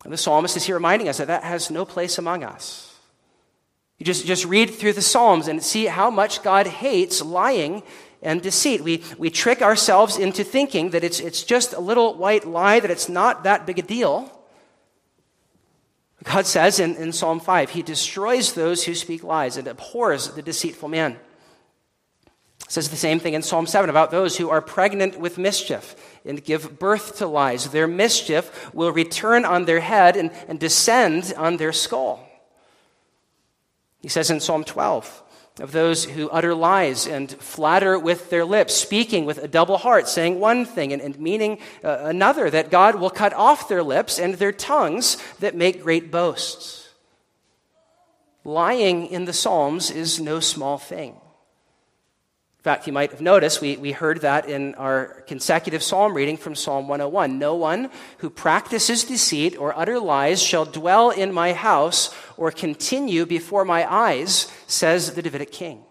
And 0.02 0.12
the 0.12 0.16
psalmist 0.16 0.56
is 0.56 0.64
here 0.64 0.74
reminding 0.74 1.08
us 1.08 1.18
that 1.18 1.28
that 1.28 1.44
has 1.44 1.70
no 1.70 1.84
place 1.84 2.18
among 2.18 2.42
us. 2.42 2.98
You 3.98 4.06
just, 4.06 4.26
just 4.26 4.44
read 4.44 4.70
through 4.70 4.94
the 4.94 5.02
Psalms 5.02 5.46
and 5.46 5.62
see 5.62 5.84
how 5.84 6.10
much 6.10 6.42
God 6.42 6.66
hates 6.66 7.22
lying 7.22 7.84
and 8.22 8.42
deceit. 8.42 8.80
We, 8.80 9.04
we 9.18 9.30
trick 9.30 9.62
ourselves 9.62 10.18
into 10.18 10.42
thinking 10.42 10.90
that 10.90 11.04
it's, 11.04 11.20
it's 11.20 11.44
just 11.44 11.74
a 11.74 11.80
little 11.80 12.16
white 12.16 12.44
lie, 12.44 12.80
that 12.80 12.90
it's 12.90 13.08
not 13.08 13.44
that 13.44 13.66
big 13.66 13.78
a 13.78 13.82
deal. 13.82 14.32
God 16.24 16.46
says 16.46 16.80
in, 16.80 16.96
in 16.96 17.12
Psalm 17.12 17.38
5, 17.38 17.70
He 17.70 17.82
destroys 17.82 18.54
those 18.54 18.84
who 18.84 18.94
speak 18.94 19.22
lies 19.22 19.56
and 19.56 19.68
abhors 19.68 20.28
the 20.30 20.42
deceitful 20.42 20.88
man. 20.88 21.18
says 22.66 22.88
the 22.88 22.96
same 22.96 23.20
thing 23.20 23.34
in 23.34 23.42
Psalm 23.42 23.66
7 23.66 23.90
about 23.90 24.10
those 24.10 24.38
who 24.38 24.48
are 24.48 24.62
pregnant 24.62 25.20
with 25.20 25.38
mischief 25.38 25.94
and 26.24 26.42
give 26.42 26.78
birth 26.78 27.18
to 27.18 27.26
lies. 27.26 27.68
Their 27.68 27.86
mischief 27.86 28.74
will 28.74 28.90
return 28.90 29.44
on 29.44 29.66
their 29.66 29.80
head 29.80 30.16
and, 30.16 30.30
and 30.48 30.58
descend 30.58 31.34
on 31.36 31.58
their 31.58 31.72
skull. 31.72 32.26
He 34.00 34.08
says 34.08 34.30
in 34.30 34.40
Psalm 34.40 34.64
12, 34.64 35.22
of 35.61 35.70
those 35.70 36.04
who 36.04 36.28
utter 36.30 36.54
lies 36.54 37.06
and 37.06 37.30
flatter 37.30 37.96
with 37.96 38.28
their 38.28 38.44
lips, 38.44 38.75
speaking 38.75 39.25
with 39.25 39.38
a 39.38 39.46
double 39.46 39.78
heart, 39.78 40.08
saying 40.08 40.40
one 40.40 40.64
thing 40.64 40.92
and, 40.92 41.00
and 41.00 41.18
meaning 41.18 41.58
uh, 41.84 41.99
another, 42.00 42.50
that 42.50 42.70
God 42.70 42.96
will 42.96 43.11
cut 43.11 43.32
off 43.32 43.68
their 43.68 43.82
lips 43.82 44.18
and 44.18 44.34
their 44.34 44.52
tongues 44.52 45.16
that 45.38 45.54
make 45.54 45.82
great 45.82 46.11
boasts. 46.11 46.90
Lying 48.44 49.06
in 49.06 49.26
the 49.26 49.32
Psalms 49.32 49.90
is 49.90 50.20
no 50.20 50.40
small 50.40 50.76
thing. 50.76 51.16
Fact, 52.64 52.87
you 52.87 52.94
might 52.94 53.11
have 53.11 53.21
noticed 53.21 53.61
we, 53.61 53.76
we 53.76 53.92
heard 53.92 54.23
that 54.23 54.49
in 54.49 54.75
our 54.76 55.21
consecutive 55.26 55.83
psalm 55.83 56.14
reading 56.14 56.38
from 56.38 56.54
Psalm 56.54 56.88
101. 56.88 57.38
No 57.38 57.56
one 57.56 57.90
who 58.18 58.30
practices 58.30 59.04
deceit 59.04 59.54
or 59.59 59.78
utter 59.78 60.00
lies 60.00 60.42
shall 60.42 60.64
dwell 60.64 61.11
in 61.11 61.30
my 61.30 61.52
house 61.52 62.14
or 62.38 62.50
continue 62.50 63.26
before 63.26 63.66
my 63.66 63.87
eyes, 63.92 64.50
says 64.66 65.12
the 65.12 65.21
Davidic 65.21 65.52
king. 65.52 65.85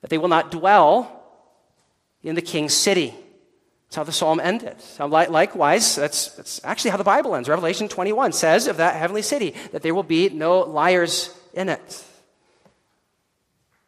That 0.00 0.10
they 0.10 0.18
will 0.18 0.26
not 0.26 0.50
dwell 0.50 1.22
in 2.24 2.34
the 2.34 2.42
king's 2.42 2.74
city. 2.74 3.14
That's 3.86 3.94
how 3.94 4.02
the 4.02 4.10
psalm 4.10 4.40
ended. 4.40 4.74
likewise, 4.98 5.94
that's, 5.94 6.32
that's 6.32 6.60
actually 6.64 6.90
how 6.90 6.96
the 6.96 7.04
Bible 7.04 7.36
ends. 7.36 7.48
Revelation 7.48 7.86
21 7.86 8.32
says 8.32 8.66
of 8.66 8.78
that 8.78 8.96
heavenly 8.96 9.22
city 9.22 9.54
that 9.70 9.82
there 9.82 9.94
will 9.94 10.02
be 10.02 10.30
no 10.30 10.62
liars 10.62 11.32
in 11.54 11.68
it. 11.68 12.05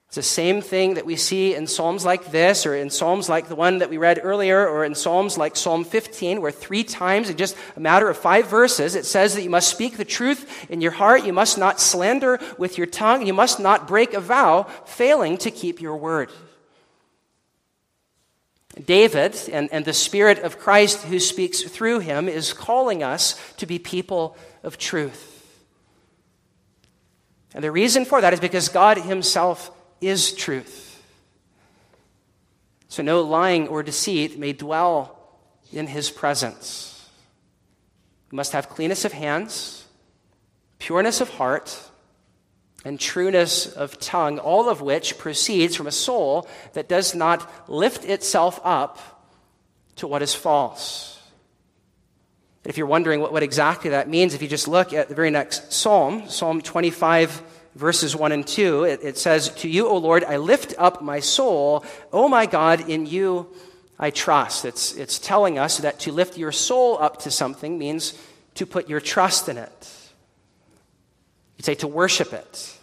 It's 0.09 0.15
the 0.17 0.23
same 0.23 0.63
thing 0.63 0.95
that 0.95 1.05
we 1.05 1.17
see 1.17 1.55
in 1.55 1.67
Psalms 1.67 2.03
like 2.03 2.31
this, 2.31 2.65
or 2.65 2.75
in 2.75 2.89
Psalms 2.89 3.29
like 3.29 3.49
the 3.49 3.55
one 3.55 3.79
that 3.79 3.91
we 3.91 3.99
read 3.99 4.19
earlier, 4.23 4.67
or 4.67 4.83
in 4.87 4.95
Psalms 4.95 5.37
like 5.37 5.55
Psalm 5.55 5.85
15, 5.85 6.41
where 6.41 6.51
three 6.51 6.83
times, 6.83 7.29
in 7.29 7.37
just 7.37 7.55
a 7.77 7.81
matter 7.81 8.09
of 8.09 8.17
five 8.17 8.49
verses, 8.49 8.95
it 8.95 9.05
says 9.05 9.35
that 9.35 9.43
you 9.43 9.51
must 9.51 9.69
speak 9.69 9.99
the 9.99 10.07
truth 10.07 10.67
in 10.71 10.81
your 10.81 10.93
heart, 10.93 11.27
you 11.27 11.35
must 11.35 11.59
not 11.59 11.79
slander 11.79 12.41
with 12.57 12.79
your 12.79 12.87
tongue, 12.87 13.27
you 13.27 13.35
must 13.35 13.61
not 13.61 13.87
break 13.87 14.15
a 14.15 14.21
vow, 14.21 14.63
failing 14.87 15.37
to 15.37 15.51
keep 15.51 15.79
your 15.79 15.99
word. 15.99 16.31
David 18.83 19.37
and, 19.53 19.69
and 19.73 19.85
the 19.85 19.93
Spirit 19.93 20.39
of 20.39 20.59
Christ 20.59 21.03
who 21.03 21.21
speaks 21.21 21.63
through 21.63 21.99
him 21.99 22.31
is 22.31 22.55
calling 22.55 23.03
us 23.03 23.39
to 23.59 23.67
be 23.67 23.79
people 23.79 24.39
of 24.63 24.79
truth. 24.79 25.35
And 27.55 27.63
the 27.63 27.73
reason 27.73 28.07
for 28.07 28.23
that 28.23 28.33
is 28.33 28.41
because 28.41 28.69
God 28.69 28.99
Himself 28.99 29.71
is 30.01 30.33
truth. 30.33 31.03
So 32.89 33.03
no 33.03 33.21
lying 33.23 33.69
or 33.69 33.83
deceit 33.83 34.39
may 34.39 34.53
dwell 34.53 35.19
in 35.73 35.87
his 35.87 36.11
presence. 36.11 37.09
You 38.31 38.37
must 38.37 38.53
have 38.53 38.69
cleanness 38.69 39.05
of 39.05 39.13
hands, 39.13 39.87
pureness 40.79 41.21
of 41.21 41.29
heart, 41.31 41.79
and 42.85 42.99
trueness 42.99 43.67
of 43.67 43.99
tongue, 43.99 44.39
all 44.39 44.69
of 44.69 44.81
which 44.81 45.19
proceeds 45.19 45.77
from 45.77 45.87
a 45.87 45.93
soul 45.93 46.49
that 46.73 46.89
does 46.89 47.15
not 47.15 47.69
lift 47.69 48.05
itself 48.05 48.61
up 48.65 49.23
to 49.97 50.07
what 50.07 50.23
is 50.23 50.35
false. 50.35 51.21
If 52.65 52.77
you're 52.77 52.87
wondering 52.87 53.21
what, 53.21 53.33
what 53.33 53.43
exactly 53.43 53.91
that 53.91 54.09
means, 54.09 54.35
if 54.35 54.43
you 54.43 54.49
just 54.49 54.69
look 54.69 54.93
at 54.93 55.09
the 55.09 55.15
very 55.15 55.31
next 55.31 55.73
psalm, 55.73 56.29
Psalm 56.29 56.61
25 56.61 57.43
verses 57.79 58.17
1 58.17 58.33
and 58.33 58.47
2, 58.47 58.85
it, 58.85 59.01
it 59.03 59.17
says, 59.17 59.51
To 59.51 59.69
you, 59.69 59.89
O 59.89 59.97
Lord, 59.97 60.25
I 60.25 60.37
lift 60.37 60.75
up 60.79 61.01
my 61.01 61.21
soul. 61.21 61.85
O 62.13 62.29
my 62.29 62.45
God, 62.45 62.91
in 62.91 63.07
you 63.07 63.55
I 63.99 64.11
trust. 64.11 64.65
It's, 64.65 64.95
it's 64.95 65.19
telling 65.19 65.59
us 65.59 65.79
that 65.79 66.01
to 66.01 66.13
lift 66.13 66.37
your 66.37 66.53
soul 66.53 66.99
up 67.01 67.21
to 67.21 67.31
something 67.31 67.79
means 67.79 68.19
to 68.55 68.67
put 68.67 68.89
your 68.89 69.01
trust 69.01 69.49
in 69.49 69.57
it. 69.57 69.95
You'd 71.57 71.65
say 71.65 71.77
to 71.77 71.87
worship 71.87 72.33
it. 72.33 72.77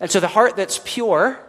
And 0.00 0.10
so 0.10 0.20
the 0.20 0.28
heart 0.28 0.56
that's 0.56 0.80
pure, 0.84 1.40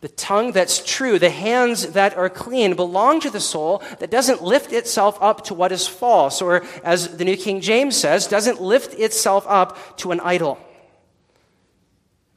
the 0.00 0.08
tongue 0.08 0.52
that's 0.52 0.84
true, 0.84 1.18
the 1.18 1.30
hands 1.30 1.88
that 1.92 2.16
are 2.16 2.28
clean 2.28 2.76
belong 2.76 3.18
to 3.20 3.30
the 3.30 3.40
soul 3.40 3.82
that 3.98 4.10
doesn't 4.10 4.44
lift 4.44 4.72
itself 4.72 5.18
up 5.20 5.44
to 5.44 5.54
what 5.54 5.72
is 5.72 5.88
false, 5.88 6.40
or 6.40 6.64
as 6.84 7.16
the 7.16 7.24
New 7.24 7.36
King 7.36 7.60
James 7.60 7.96
says, 7.96 8.28
doesn't 8.28 8.60
lift 8.60 8.94
itself 8.94 9.44
up 9.48 9.98
to 9.98 10.12
an 10.12 10.20
idol 10.20 10.60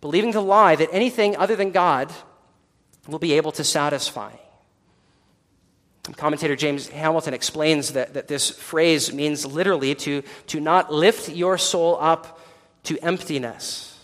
believing 0.01 0.31
the 0.31 0.41
lie 0.41 0.75
that 0.75 0.89
anything 0.91 1.38
other 1.38 1.55
than 1.55 1.72
God 1.72 2.12
will 3.08 3.20
be 3.20 3.34
able 3.34 3.51
to 3.53 3.63
satisfy. 3.63 4.31
Commentator 6.17 6.55
James 6.55 6.89
Hamilton 6.89 7.34
explains 7.34 7.93
that, 7.93 8.15
that 8.15 8.27
this 8.27 8.50
phrase 8.50 9.13
means 9.13 9.46
literally 9.46 9.93
to, 9.96 10.24
to 10.48 10.60
not 10.60 10.91
lift 10.91 11.29
your 11.29 11.58
soul 11.58 11.98
up 12.01 12.39
to 12.84 12.98
emptiness, 13.00 14.00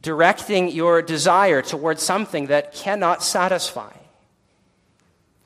directing 0.00 0.68
your 0.68 1.00
desire 1.00 1.62
towards 1.62 2.02
something 2.02 2.48
that 2.48 2.74
cannot 2.74 3.22
satisfy. 3.22 3.92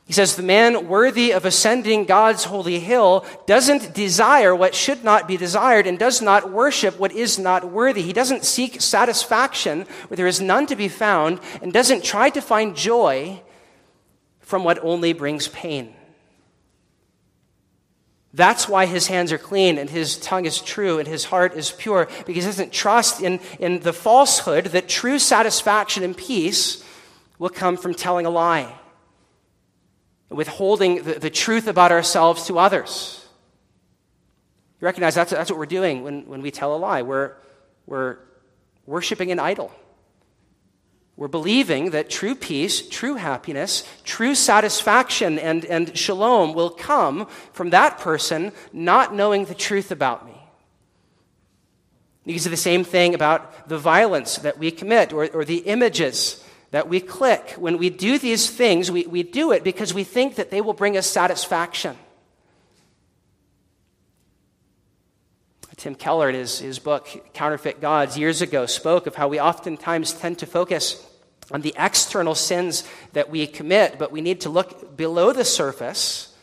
He 0.09 0.15
says, 0.15 0.37
The 0.37 0.43
man 0.43 0.88
worthy 0.88 1.33
of 1.33 1.45
ascending 1.45 2.07
God's 2.07 2.45
holy 2.45 2.81
hill 2.81 3.27
doesn't 3.45 3.93
desire 3.93 4.57
what 4.57 4.75
should 4.75 5.05
not 5.05 5.29
be 5.29 5.37
desired 5.37 5.87
and 5.87 5.99
does 5.99 6.23
not 6.23 6.50
worship 6.50 6.99
what 6.99 7.12
is 7.12 7.38
not 7.38 7.71
worthy. 7.71 8.00
He 8.00 8.15
doesn't 8.15 8.47
seek 8.47 8.81
satisfaction 8.81 9.83
where 10.09 10.17
there 10.17 10.27
is 10.27 10.41
none 10.41 10.65
to 10.69 10.77
be 10.77 10.88
found 10.88 11.41
and 11.61 11.75
doesn't 11.75 12.05
try 12.05 12.31
to 12.31 12.41
find 12.41 12.75
joy 12.75 13.43
from 14.41 14.65
what 14.65 14.83
only 14.83 15.12
brings 15.12 15.49
pain. 15.49 15.95
That's 18.33 18.67
why 18.67 18.87
his 18.87 19.09
hands 19.09 19.31
are 19.31 19.37
clean 19.37 19.77
and 19.77 19.91
his 19.91 20.17
tongue 20.17 20.47
is 20.47 20.62
true 20.62 20.99
and 20.99 21.07
his 21.07 21.27
heart 21.27 21.55
is 21.55 21.71
pure 21.71 22.09
because 22.25 22.45
he 22.45 22.50
doesn't 22.50 22.73
trust 22.73 23.21
in, 23.21 23.41
in 23.59 23.81
the 23.81 23.93
falsehood 23.93 24.67
that 24.67 24.88
true 24.88 25.19
satisfaction 25.19 26.03
and 26.03 26.17
peace 26.17 26.83
will 27.38 27.50
come 27.50 27.77
from 27.77 27.93
telling 27.93 28.25
a 28.25 28.31
lie 28.31 28.75
withholding 30.30 31.02
the, 31.02 31.14
the 31.14 31.30
truth 31.30 31.66
about 31.66 31.92
ourselves 31.92 32.47
to 32.47 32.58
others. 32.58 33.25
You 34.80 34.87
recognize 34.87 35.14
that's, 35.14 35.30
that's 35.30 35.50
what 35.50 35.58
we're 35.58 35.66
doing 35.66 36.02
when, 36.02 36.26
when 36.26 36.42
we 36.42 36.50
tell 36.50 36.75
a 36.75 36.78
lie. 36.78 37.02
We're, 37.02 37.32
we're 37.87 38.18
worshiping 38.87 39.32
an 39.32 39.40
idol. 39.40 39.73
We're 41.16 41.26
believing 41.26 41.90
that 41.90 42.11
true 42.11 42.37
peace, 42.37 42.88
true 42.88 43.16
happiness, 43.16 43.82
true 44.04 44.37
satisfaction, 44.37 45.38
and, 45.40 45.64
and 45.64 45.99
shalom 45.99 46.54
will 46.54 46.70
come 46.70 47.26
from 47.52 47.70
that 47.70 47.99
person 47.99 48.52
not 48.73 49.12
knowing 49.12 49.47
the 49.47 49.54
truth 49.54 49.90
about 49.90 50.25
me. 50.26 50.35
You 52.25 52.35
can 52.35 52.42
say 52.42 52.50
the 52.50 52.56
same 52.56 52.85
thing 52.85 53.14
about 53.14 53.68
the 53.68 53.78
violence 53.78 54.37
that 54.37 54.58
we 54.58 54.70
commit 54.70 55.12
or, 55.12 55.26
or 55.28 55.44
the 55.44 55.58
images 55.61 56.44
that 56.70 56.88
we 56.88 57.00
click. 57.00 57.50
When 57.58 57.78
we 57.78 57.90
do 57.90 58.18
these 58.18 58.50
things, 58.50 58.90
we, 58.90 59.06
we 59.06 59.22
do 59.22 59.52
it 59.52 59.64
because 59.64 59.94
we 59.94 60.04
think 60.04 60.37
that 60.37 60.50
they 60.50 60.60
will 60.60 60.75
bring 60.75 60.96
us 60.96 61.06
satisfaction. 61.06 61.96
Tim 65.76 65.94
Keller, 65.94 66.28
in 66.28 66.34
his, 66.34 66.58
his 66.58 66.80
book, 66.80 67.08
Counterfeit 67.34 67.80
Gods, 67.80 68.18
years 68.18 68.42
ago, 68.42 68.66
spoke 68.66 69.06
of 69.06 69.14
how 69.14 69.28
we 69.28 69.40
oftentimes 69.40 70.12
tend 70.12 70.40
to 70.40 70.46
focus 70.46 71.06
on 71.52 71.60
the 71.60 71.72
external 71.78 72.34
sins 72.34 72.82
that 73.12 73.30
we 73.30 73.46
commit, 73.46 73.96
but 73.96 74.10
we 74.10 74.20
need 74.20 74.40
to 74.40 74.50
look 74.50 74.96
below 74.96 75.32
the 75.32 75.44
surface 75.44 76.34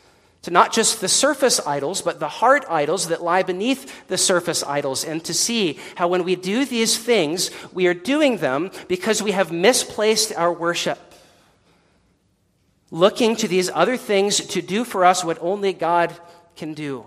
to 0.46 0.52
not 0.52 0.72
just 0.72 1.00
the 1.00 1.08
surface 1.08 1.58
idols, 1.66 2.02
but 2.02 2.20
the 2.20 2.28
heart 2.28 2.64
idols 2.68 3.08
that 3.08 3.20
lie 3.20 3.42
beneath 3.42 4.06
the 4.06 4.16
surface 4.16 4.62
idols, 4.62 5.04
and 5.04 5.24
to 5.24 5.34
see 5.34 5.76
how 5.96 6.06
when 6.06 6.22
we 6.22 6.36
do 6.36 6.64
these 6.64 6.96
things, 6.96 7.50
we 7.72 7.88
are 7.88 7.94
doing 7.94 8.36
them 8.36 8.70
because 8.86 9.20
we 9.20 9.32
have 9.32 9.50
misplaced 9.50 10.32
our 10.36 10.52
worship. 10.52 11.00
Looking 12.92 13.34
to 13.34 13.48
these 13.48 13.68
other 13.74 13.96
things 13.96 14.36
to 14.36 14.62
do 14.62 14.84
for 14.84 15.04
us 15.04 15.24
what 15.24 15.38
only 15.40 15.72
God 15.72 16.14
can 16.54 16.74
do. 16.74 17.04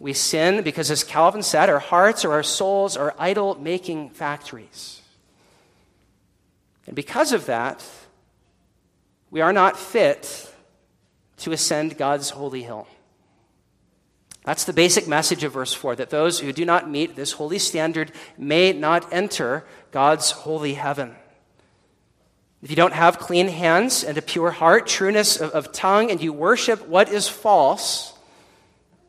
We 0.00 0.14
sin 0.14 0.62
because, 0.62 0.90
as 0.90 1.04
Calvin 1.04 1.42
said, 1.42 1.68
our 1.68 1.80
hearts 1.80 2.24
or 2.24 2.32
our 2.32 2.42
souls 2.42 2.96
are 2.96 3.14
idol 3.18 3.56
making 3.56 4.08
factories. 4.08 5.02
And 6.86 6.96
because 6.96 7.32
of 7.32 7.44
that, 7.44 7.84
we 9.30 9.42
are 9.42 9.52
not 9.52 9.78
fit 9.78 10.50
to 11.38 11.52
ascend 11.52 11.98
God's 11.98 12.30
holy 12.30 12.62
hill. 12.62 12.86
That's 14.44 14.64
the 14.64 14.72
basic 14.72 15.08
message 15.08 15.42
of 15.42 15.52
verse 15.52 15.72
4 15.72 15.96
that 15.96 16.10
those 16.10 16.40
who 16.40 16.52
do 16.52 16.64
not 16.64 16.90
meet 16.90 17.16
this 17.16 17.32
holy 17.32 17.58
standard 17.58 18.12
may 18.36 18.72
not 18.72 19.10
enter 19.12 19.64
God's 19.90 20.30
holy 20.30 20.74
heaven. 20.74 21.16
If 22.62 22.70
you 22.70 22.76
don't 22.76 22.94
have 22.94 23.18
clean 23.18 23.48
hands 23.48 24.04
and 24.04 24.16
a 24.16 24.22
pure 24.22 24.50
heart, 24.50 24.86
trueness 24.86 25.38
of, 25.38 25.50
of 25.50 25.72
tongue, 25.72 26.10
and 26.10 26.22
you 26.22 26.32
worship 26.32 26.88
what 26.88 27.10
is 27.10 27.28
false, 27.28 28.13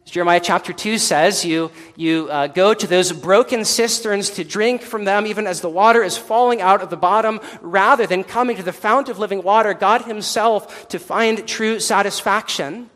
Jeremiah 0.06 0.40
chapter 0.40 0.72
2 0.72 1.00
says, 1.00 1.44
you, 1.44 1.72
you 1.96 2.30
uh, 2.30 2.48
go 2.48 2.74
to 2.74 2.88
those 2.88 3.12
broken 3.12 3.66
cisterns 3.66 4.30
to 4.32 4.44
drink 4.44 4.82
from 4.84 5.04
them, 5.04 5.26
even 5.26 5.48
as 5.48 5.62
the 5.62 5.70
water 5.70 6.04
is 6.04 6.16
falling 6.16 6.62
out 6.62 6.82
of 6.82 6.90
the 6.90 6.96
bottom, 6.96 7.40
rather 7.62 8.06
than 8.06 8.24
coming 8.24 8.56
to 8.56 8.64
the 8.64 8.72
fount 8.72 9.10
of 9.10 9.18
living 9.18 9.42
water, 9.42 9.74
God 9.74 10.04
Himself, 10.04 10.88
to 10.90 11.00
find 11.00 11.48
true 11.48 11.80
satisfaction. 11.80 12.90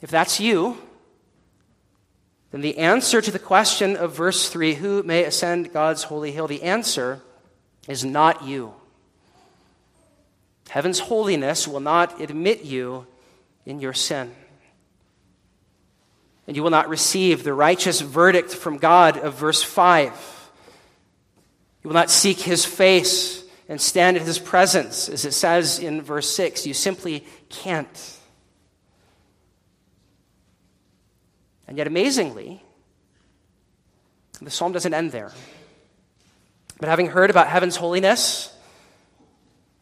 If 0.00 0.10
that's 0.10 0.40
you, 0.40 0.78
then 2.50 2.60
the 2.60 2.78
answer 2.78 3.22
to 3.22 3.30
the 3.30 3.38
question 3.38 3.96
of 3.96 4.16
verse 4.16 4.48
3 4.50 4.74
who 4.74 5.04
may 5.04 5.24
ascend 5.24 5.72
God's 5.72 6.02
holy 6.02 6.32
hill? 6.32 6.48
The 6.48 6.64
answer 6.64 7.22
is 7.88 8.04
not 8.04 8.44
you. 8.44 8.74
Heaven's 10.68 10.98
holiness 10.98 11.68
will 11.68 11.80
not 11.80 12.20
admit 12.20 12.64
you 12.64 13.06
in 13.64 13.80
your 13.80 13.92
sin. 13.92 14.34
And 16.46 16.56
you 16.56 16.62
will 16.62 16.70
not 16.70 16.88
receive 16.88 17.44
the 17.44 17.54
righteous 17.54 18.00
verdict 18.00 18.54
from 18.54 18.78
God 18.78 19.16
of 19.16 19.34
verse 19.34 19.62
5. 19.62 20.50
You 21.82 21.88
will 21.88 21.94
not 21.94 22.10
seek 22.10 22.40
his 22.40 22.64
face 22.64 23.44
and 23.68 23.80
stand 23.80 24.16
in 24.16 24.24
his 24.24 24.38
presence, 24.38 25.08
as 25.08 25.24
it 25.24 25.32
says 25.32 25.78
in 25.78 26.02
verse 26.02 26.28
6. 26.28 26.66
You 26.66 26.74
simply 26.74 27.24
can't. 27.48 28.18
And 31.66 31.78
yet, 31.78 31.86
amazingly, 31.86 32.62
the 34.40 34.50
psalm 34.50 34.72
doesn't 34.72 34.92
end 34.92 35.12
there. 35.12 35.32
But 36.78 36.88
having 36.88 37.06
heard 37.06 37.30
about 37.30 37.46
heaven's 37.46 37.76
holiness, 37.76 38.54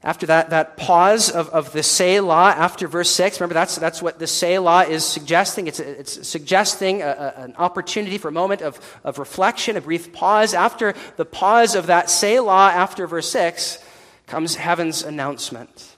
after 0.03 0.27
that, 0.27 0.51
that 0.51 0.79
pause 0.79 1.31
of, 1.31 1.51
of 1.51 1.73
the 1.73 1.83
Selah 1.83 2.55
after 2.57 2.89
verse 2.89 3.11
6, 3.11 3.39
remember 3.39 3.53
that's, 3.53 3.77
that's 3.77 4.01
what 4.01 4.19
the 4.19 4.27
Selah 4.27 4.85
is 4.87 5.05
suggesting. 5.05 5.67
It's, 5.67 5.79
it's 5.79 6.27
suggesting 6.27 7.03
a, 7.03 7.35
a, 7.37 7.43
an 7.43 7.55
opportunity 7.59 8.17
for 8.17 8.29
a 8.29 8.33
moment 8.33 8.63
of, 8.63 8.81
of 9.05 9.19
reflection, 9.19 9.77
a 9.77 9.81
brief 9.83 10.13
pause. 10.13 10.55
After 10.55 10.95
the 11.17 11.27
pause 11.27 11.75
of 11.75 11.89
that 11.89 12.09
Selah 12.09 12.71
after 12.71 13.07
verse 13.07 13.31
6 13.31 13.85
comes 14.27 14.55
heaven's 14.55 15.03
announcement 15.03 15.90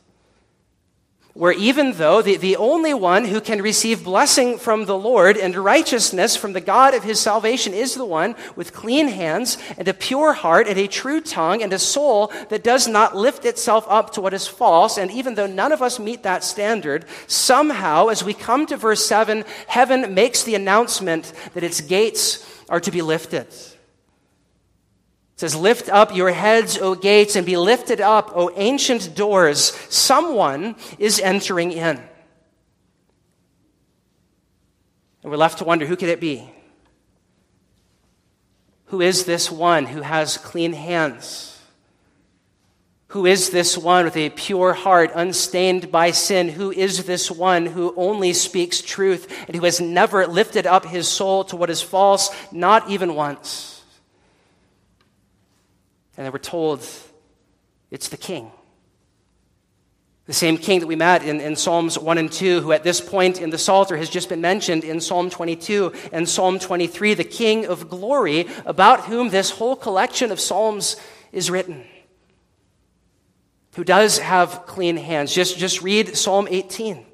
where 1.34 1.52
even 1.52 1.92
though 1.92 2.20
the, 2.20 2.36
the 2.36 2.56
only 2.56 2.92
one 2.92 3.24
who 3.24 3.40
can 3.40 3.62
receive 3.62 4.04
blessing 4.04 4.58
from 4.58 4.84
the 4.84 4.96
Lord 4.96 5.38
and 5.38 5.56
righteousness 5.56 6.36
from 6.36 6.52
the 6.52 6.60
God 6.60 6.94
of 6.94 7.04
his 7.04 7.18
salvation 7.18 7.72
is 7.72 7.94
the 7.94 8.04
one 8.04 8.34
with 8.54 8.74
clean 8.74 9.08
hands 9.08 9.56
and 9.78 9.88
a 9.88 9.94
pure 9.94 10.34
heart 10.34 10.68
and 10.68 10.78
a 10.78 10.86
true 10.86 11.20
tongue 11.22 11.62
and 11.62 11.72
a 11.72 11.78
soul 11.78 12.30
that 12.50 12.62
does 12.62 12.86
not 12.86 13.16
lift 13.16 13.46
itself 13.46 13.86
up 13.88 14.12
to 14.12 14.20
what 14.20 14.34
is 14.34 14.46
false, 14.46 14.98
and 14.98 15.10
even 15.10 15.34
though 15.34 15.46
none 15.46 15.72
of 15.72 15.80
us 15.80 15.98
meet 15.98 16.22
that 16.22 16.44
standard, 16.44 17.06
somehow, 17.26 18.08
as 18.08 18.22
we 18.22 18.34
come 18.34 18.66
to 18.66 18.76
verse 18.76 19.04
7, 19.04 19.44
heaven 19.66 20.14
makes 20.14 20.42
the 20.42 20.54
announcement 20.54 21.32
that 21.54 21.64
its 21.64 21.80
gates 21.80 22.46
are 22.68 22.80
to 22.80 22.90
be 22.90 23.00
lifted 23.00 23.46
says, 25.42 25.56
Lift 25.56 25.88
up 25.88 26.14
your 26.14 26.30
heads, 26.30 26.78
O 26.78 26.94
gates, 26.94 27.34
and 27.34 27.44
be 27.44 27.56
lifted 27.56 28.00
up, 28.00 28.30
O 28.36 28.52
ancient 28.54 29.16
doors. 29.16 29.72
Someone 29.88 30.76
is 31.00 31.18
entering 31.18 31.72
in. 31.72 32.00
And 35.22 35.32
we're 35.32 35.36
left 35.36 35.58
to 35.58 35.64
wonder 35.64 35.84
who 35.84 35.96
could 35.96 36.10
it 36.10 36.20
be? 36.20 36.48
Who 38.86 39.00
is 39.00 39.24
this 39.24 39.50
one 39.50 39.86
who 39.86 40.02
has 40.02 40.36
clean 40.36 40.74
hands? 40.74 41.60
Who 43.08 43.26
is 43.26 43.50
this 43.50 43.76
one 43.76 44.04
with 44.04 44.16
a 44.16 44.30
pure 44.30 44.74
heart, 44.74 45.10
unstained 45.12 45.90
by 45.90 46.12
sin? 46.12 46.50
Who 46.50 46.70
is 46.70 47.02
this 47.02 47.32
one 47.32 47.66
who 47.66 47.92
only 47.96 48.32
speaks 48.32 48.80
truth 48.80 49.26
and 49.48 49.56
who 49.56 49.64
has 49.64 49.80
never 49.80 50.24
lifted 50.28 50.68
up 50.68 50.86
his 50.86 51.08
soul 51.08 51.42
to 51.46 51.56
what 51.56 51.68
is 51.68 51.82
false, 51.82 52.30
not 52.52 52.88
even 52.88 53.16
once? 53.16 53.71
And 56.16 56.26
they 56.26 56.30
were 56.30 56.38
told 56.38 56.86
it's 57.90 58.08
the 58.08 58.16
king. 58.16 58.50
The 60.26 60.32
same 60.32 60.56
king 60.56 60.80
that 60.80 60.86
we 60.86 60.94
met 60.94 61.24
in, 61.24 61.40
in 61.40 61.56
Psalms 61.56 61.98
1 61.98 62.16
and 62.16 62.30
2, 62.30 62.60
who 62.60 62.72
at 62.72 62.84
this 62.84 63.00
point 63.00 63.40
in 63.40 63.50
the 63.50 63.58
Psalter 63.58 63.96
has 63.96 64.08
just 64.08 64.28
been 64.28 64.40
mentioned 64.40 64.84
in 64.84 65.00
Psalm 65.00 65.30
22 65.30 65.92
and 66.12 66.28
Psalm 66.28 66.58
23, 66.58 67.14
the 67.14 67.24
king 67.24 67.66
of 67.66 67.88
glory, 67.88 68.46
about 68.64 69.06
whom 69.06 69.30
this 69.30 69.50
whole 69.50 69.74
collection 69.74 70.30
of 70.30 70.38
Psalms 70.38 70.96
is 71.32 71.50
written. 71.50 71.84
Who 73.74 73.84
does 73.84 74.18
have 74.18 74.66
clean 74.66 74.96
hands. 74.96 75.34
Just, 75.34 75.58
just 75.58 75.82
read 75.82 76.16
Psalm 76.16 76.46
18. 76.48 77.04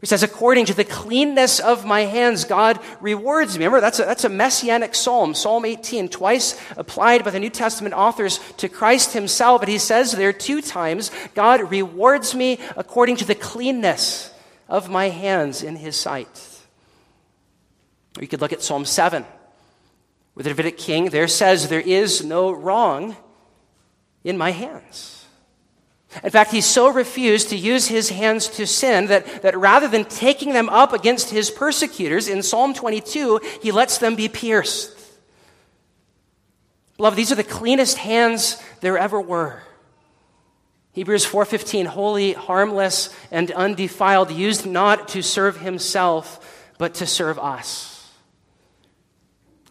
He 0.00 0.06
says, 0.06 0.22
according 0.22 0.66
to 0.66 0.74
the 0.74 0.84
cleanness 0.84 1.58
of 1.58 1.84
my 1.84 2.02
hands, 2.02 2.44
God 2.44 2.78
rewards 3.00 3.58
me. 3.58 3.64
Remember, 3.64 3.80
that's 3.80 3.98
a, 3.98 4.04
that's 4.04 4.22
a 4.22 4.28
messianic 4.28 4.94
psalm, 4.94 5.34
Psalm 5.34 5.64
18, 5.64 6.08
twice 6.08 6.60
applied 6.76 7.24
by 7.24 7.30
the 7.30 7.40
New 7.40 7.50
Testament 7.50 7.96
authors 7.96 8.38
to 8.58 8.68
Christ 8.68 9.12
himself. 9.12 9.60
But 9.60 9.68
he 9.68 9.78
says 9.78 10.12
there 10.12 10.32
two 10.32 10.62
times, 10.62 11.10
God 11.34 11.72
rewards 11.72 12.32
me 12.32 12.60
according 12.76 13.16
to 13.16 13.24
the 13.24 13.34
cleanness 13.34 14.32
of 14.68 14.88
my 14.88 15.08
hands 15.08 15.64
in 15.64 15.74
his 15.74 15.96
sight. 15.96 16.60
Or 18.16 18.22
you 18.22 18.28
could 18.28 18.40
look 18.40 18.52
at 18.52 18.62
Psalm 18.62 18.84
7, 18.84 19.24
where 20.34 20.44
the 20.44 20.50
Davidic 20.50 20.78
king 20.78 21.10
there 21.10 21.26
says, 21.26 21.68
There 21.68 21.80
is 21.80 22.24
no 22.24 22.52
wrong 22.52 23.16
in 24.22 24.38
my 24.38 24.52
hands. 24.52 25.17
In 26.22 26.30
fact, 26.30 26.50
he 26.50 26.60
so 26.60 26.88
refused 26.88 27.50
to 27.50 27.56
use 27.56 27.86
his 27.88 28.08
hands 28.10 28.48
to 28.48 28.66
sin 28.66 29.06
that, 29.06 29.42
that 29.42 29.56
rather 29.56 29.88
than 29.88 30.04
taking 30.04 30.52
them 30.52 30.68
up 30.68 30.92
against 30.92 31.30
his 31.30 31.50
persecutors, 31.50 32.28
in 32.28 32.42
Psalm 32.42 32.74
22, 32.74 33.40
he 33.62 33.70
lets 33.70 33.98
them 33.98 34.16
be 34.16 34.28
pierced. 34.28 34.98
Beloved, 36.96 37.16
these 37.16 37.30
are 37.30 37.36
the 37.36 37.44
cleanest 37.44 37.98
hands 37.98 38.60
there 38.80 38.98
ever 38.98 39.20
were. 39.20 39.62
Hebrews 40.92 41.24
4:15 41.24 41.86
holy, 41.86 42.32
harmless 42.32 43.10
and 43.30 43.52
undefiled, 43.52 44.32
used 44.32 44.66
not 44.66 45.06
to 45.08 45.22
serve 45.22 45.58
himself, 45.58 46.72
but 46.76 46.94
to 46.94 47.06
serve 47.06 47.38
us. 47.38 47.97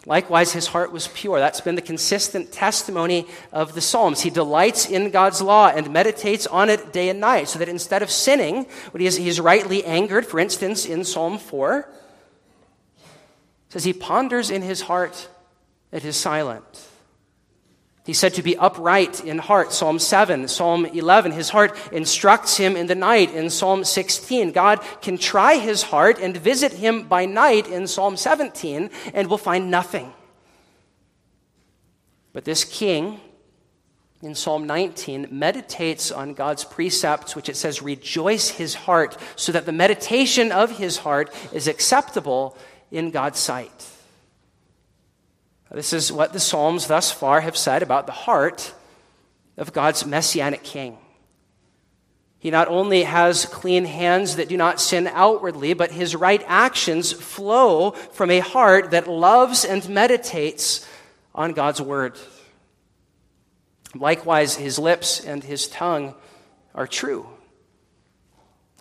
Likewise, 0.08 0.54
his 0.54 0.68
heart 0.68 0.94
was 0.94 1.10
pure. 1.10 1.38
That's 1.38 1.60
been 1.60 1.76
the 1.76 1.82
consistent 1.82 2.54
testimony 2.54 3.28
of 3.52 3.76
the 3.76 3.82
Psalms. 3.82 4.22
He 4.22 4.30
delights 4.30 4.90
in 4.90 5.12
God's 5.12 5.42
law 5.42 5.68
and 5.68 5.92
meditates 5.92 6.48
on 6.48 6.70
it 6.70 6.94
day 6.94 7.10
and 7.10 7.20
night, 7.20 7.50
so 7.50 7.60
that 7.60 7.68
instead 7.68 8.02
of 8.02 8.10
sinning, 8.10 8.68
when 8.92 9.02
he 9.02 9.06
is, 9.08 9.18
he 9.18 9.28
is 9.28 9.42
rightly 9.42 9.84
angered, 9.84 10.26
for 10.26 10.40
instance, 10.40 10.86
in 10.86 11.04
Psalm 11.04 11.38
4, 11.38 11.90
says 13.68 13.84
he 13.84 13.92
ponders 13.92 14.50
in 14.50 14.62
his 14.62 14.80
heart 14.80 15.28
it 15.92 16.06
is 16.06 16.16
silent. 16.16 16.88
He's 18.08 18.18
said 18.18 18.36
to 18.36 18.42
be 18.42 18.56
upright 18.56 19.26
in 19.26 19.38
heart, 19.38 19.74
Psalm 19.74 20.00
7, 20.00 20.48
Psalm 20.48 20.86
11. 20.86 21.34
His 21.34 21.50
heart 21.50 21.78
instructs 21.92 22.56
him 22.56 22.78
in 22.78 22.88
the 22.88 22.96
night 22.96 23.34
in 23.34 23.50
Psalm 23.50 23.84
16. 23.84 24.54
God 24.54 24.80
can 25.02 25.18
try 25.18 25.58
his 25.58 25.84
heart 25.84 26.18
and 26.18 26.38
visit 26.38 26.72
him 26.72 27.10
by 27.10 27.26
night 27.26 27.68
in 27.68 27.86
Psalm 27.86 28.16
17 28.16 28.90
and 29.14 29.30
will 29.30 29.38
find 29.38 29.70
nothing. 29.70 30.14
But 32.32 32.46
this 32.46 32.64
king 32.64 33.20
in 34.22 34.36
Psalm 34.36 34.66
19 34.66 35.28
meditates 35.30 36.10
on 36.10 36.34
God's 36.34 36.64
precepts, 36.64 37.36
which 37.36 37.50
it 37.50 37.58
says, 37.58 37.82
rejoice 37.82 38.48
his 38.48 38.74
heart, 38.74 39.18
so 39.36 39.52
that 39.52 39.66
the 39.66 39.74
meditation 39.74 40.54
of 40.54 40.78
his 40.78 40.96
heart 40.96 41.36
is 41.52 41.68
acceptable 41.68 42.58
in 42.90 43.12
God's 43.12 43.40
sight. 43.40 43.97
This 45.72 45.94
is 45.94 46.12
what 46.12 46.34
the 46.34 46.40
Psalms 46.40 46.88
thus 46.88 47.12
far 47.12 47.42
have 47.42 47.58
said 47.58 47.84
about 47.84 48.06
the 48.06 48.14
heart 48.14 48.74
of 49.58 49.74
God's 49.74 50.06
messianic 50.06 50.64
king. 50.64 50.98
He 52.40 52.52
not 52.52 52.68
only 52.68 53.04
has 53.04 53.46
clean 53.46 53.86
hands 53.86 54.36
that 54.36 54.48
do 54.48 54.58
not 54.58 54.80
sin 54.80 55.08
outwardly, 55.08 55.74
but 55.74 55.92
his 55.92 56.16
right 56.16 56.44
actions 56.48 57.12
flow 57.12 57.92
from 57.92 58.30
a 58.30 58.40
heart 58.40 58.92
that 58.92 59.08
loves 59.08 59.66
and 59.66 59.88
meditates 59.90 60.88
on 61.34 61.54
God's 61.54 61.82
word. 61.82 62.16
Likewise, 63.96 64.56
his 64.56 64.78
lips 64.78 65.26
and 65.26 65.44
his 65.44 65.68
tongue 65.68 66.14
are 66.76 66.88
true. 66.88 67.28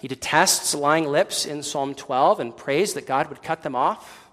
He 0.01 0.09
detests 0.09 0.75
lying 0.75 1.07
lips 1.07 1.46
in 1.46 1.62
Psalm 1.62 1.94
12 1.94 2.40
and 2.40 2.57
prays 2.57 2.94
that 2.94 3.07
God 3.07 3.29
would 3.29 3.42
cut 3.42 3.62
them 3.62 3.75
off. 3.75 4.26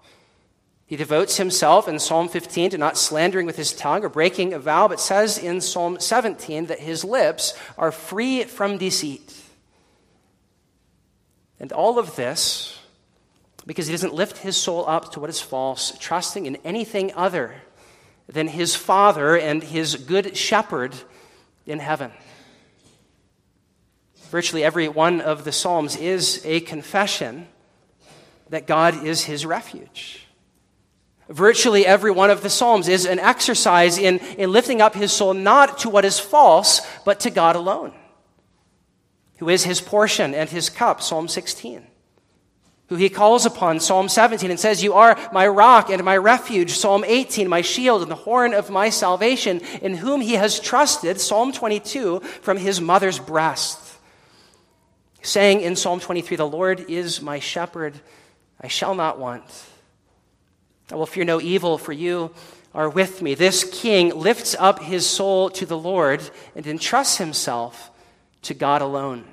He 0.93 0.97
devotes 0.97 1.37
himself 1.37 1.87
in 1.87 1.97
Psalm 1.97 2.29
15 2.29 2.69
to 2.69 2.77
not 2.77 2.99
slandering 2.99 3.47
with 3.47 3.55
his 3.55 3.73
tongue 3.73 4.05
or 4.05 4.09
breaking 4.09 4.53
a 4.53 4.59
vow, 4.59 4.87
but 4.87 4.99
says 4.99 5.39
in 5.39 5.59
Psalm 5.59 5.99
17 5.99 6.67
that 6.67 6.81
his 6.81 7.03
lips 7.03 7.55
are 7.79 7.91
free 7.91 8.43
from 8.43 8.77
deceit. 8.77 9.35
And 11.59 11.71
all 11.71 11.97
of 11.97 12.15
this 12.15 12.77
because 13.65 13.87
he 13.87 13.91
doesn't 13.91 14.13
lift 14.13 14.37
his 14.37 14.55
soul 14.55 14.87
up 14.87 15.11
to 15.13 15.19
what 15.19 15.31
is 15.31 15.41
false, 15.41 15.97
trusting 15.97 16.45
in 16.45 16.57
anything 16.57 17.11
other 17.15 17.55
than 18.27 18.47
his 18.47 18.75
Father 18.75 19.35
and 19.35 19.63
his 19.63 19.95
good 19.95 20.37
shepherd 20.37 20.93
in 21.65 21.79
heaven. 21.79 22.11
Virtually 24.29 24.63
every 24.63 24.87
one 24.87 25.21
of 25.21 25.43
the 25.43 25.51
Psalms 25.51 25.95
is 25.95 26.45
a 26.45 26.59
confession 26.59 27.47
that 28.51 28.67
God 28.67 29.03
is 29.03 29.23
his 29.23 29.43
refuge. 29.43 30.22
Virtually 31.33 31.83
every 31.83 32.11
one 32.11 32.29
of 32.29 32.43
the 32.43 32.49
Psalms 32.49 32.87
is 32.87 33.07
an 33.07 33.17
exercise 33.17 33.97
in, 33.97 34.19
in 34.37 34.51
lifting 34.51 34.81
up 34.81 34.93
his 34.93 35.11
soul 35.11 35.33
not 35.33 35.79
to 35.79 35.89
what 35.89 36.05
is 36.05 36.19
false, 36.19 36.81
but 37.05 37.21
to 37.21 37.31
God 37.31 37.55
alone, 37.55 37.91
who 39.39 39.49
is 39.49 39.63
his 39.63 39.81
portion 39.81 40.35
and 40.35 40.47
his 40.47 40.69
cup, 40.69 41.01
Psalm 41.01 41.27
16. 41.27 41.87
Who 42.89 42.95
he 42.97 43.09
calls 43.09 43.47
upon, 43.47 43.79
Psalm 43.79 44.09
17, 44.09 44.51
and 44.51 44.59
says, 44.59 44.83
You 44.83 44.93
are 44.93 45.17
my 45.31 45.47
rock 45.47 45.89
and 45.89 46.03
my 46.03 46.15
refuge, 46.17 46.77
Psalm 46.77 47.03
18, 47.03 47.49
my 47.49 47.61
shield 47.61 48.03
and 48.03 48.11
the 48.11 48.15
horn 48.15 48.53
of 48.53 48.69
my 48.69 48.91
salvation, 48.91 49.59
in 49.81 49.95
whom 49.95 50.21
he 50.21 50.33
has 50.33 50.59
trusted, 50.59 51.19
Psalm 51.19 51.51
22, 51.51 52.19
from 52.19 52.57
his 52.57 52.79
mother's 52.79 53.17
breast. 53.17 53.79
Saying 55.23 55.61
in 55.61 55.75
Psalm 55.75 55.99
23, 55.99 56.37
The 56.37 56.45
Lord 56.45 56.85
is 56.91 57.23
my 57.23 57.39
shepherd, 57.39 57.99
I 58.61 58.67
shall 58.67 58.93
not 58.93 59.17
want. 59.17 59.43
I 60.93 60.95
will 60.95 61.07
fear 61.07 61.25
no 61.25 61.41
evil, 61.41 61.79
for 61.79 61.91
you 61.91 62.29
are 62.71 62.87
with 62.87 63.23
me. 63.23 63.33
This 63.33 63.63
king 63.63 64.09
lifts 64.09 64.55
up 64.59 64.77
his 64.77 65.09
soul 65.09 65.49
to 65.49 65.65
the 65.65 65.77
Lord 65.77 66.21
and 66.55 66.67
entrusts 66.67 67.17
himself 67.17 67.89
to 68.43 68.53
God 68.53 68.83
alone. 68.83 69.25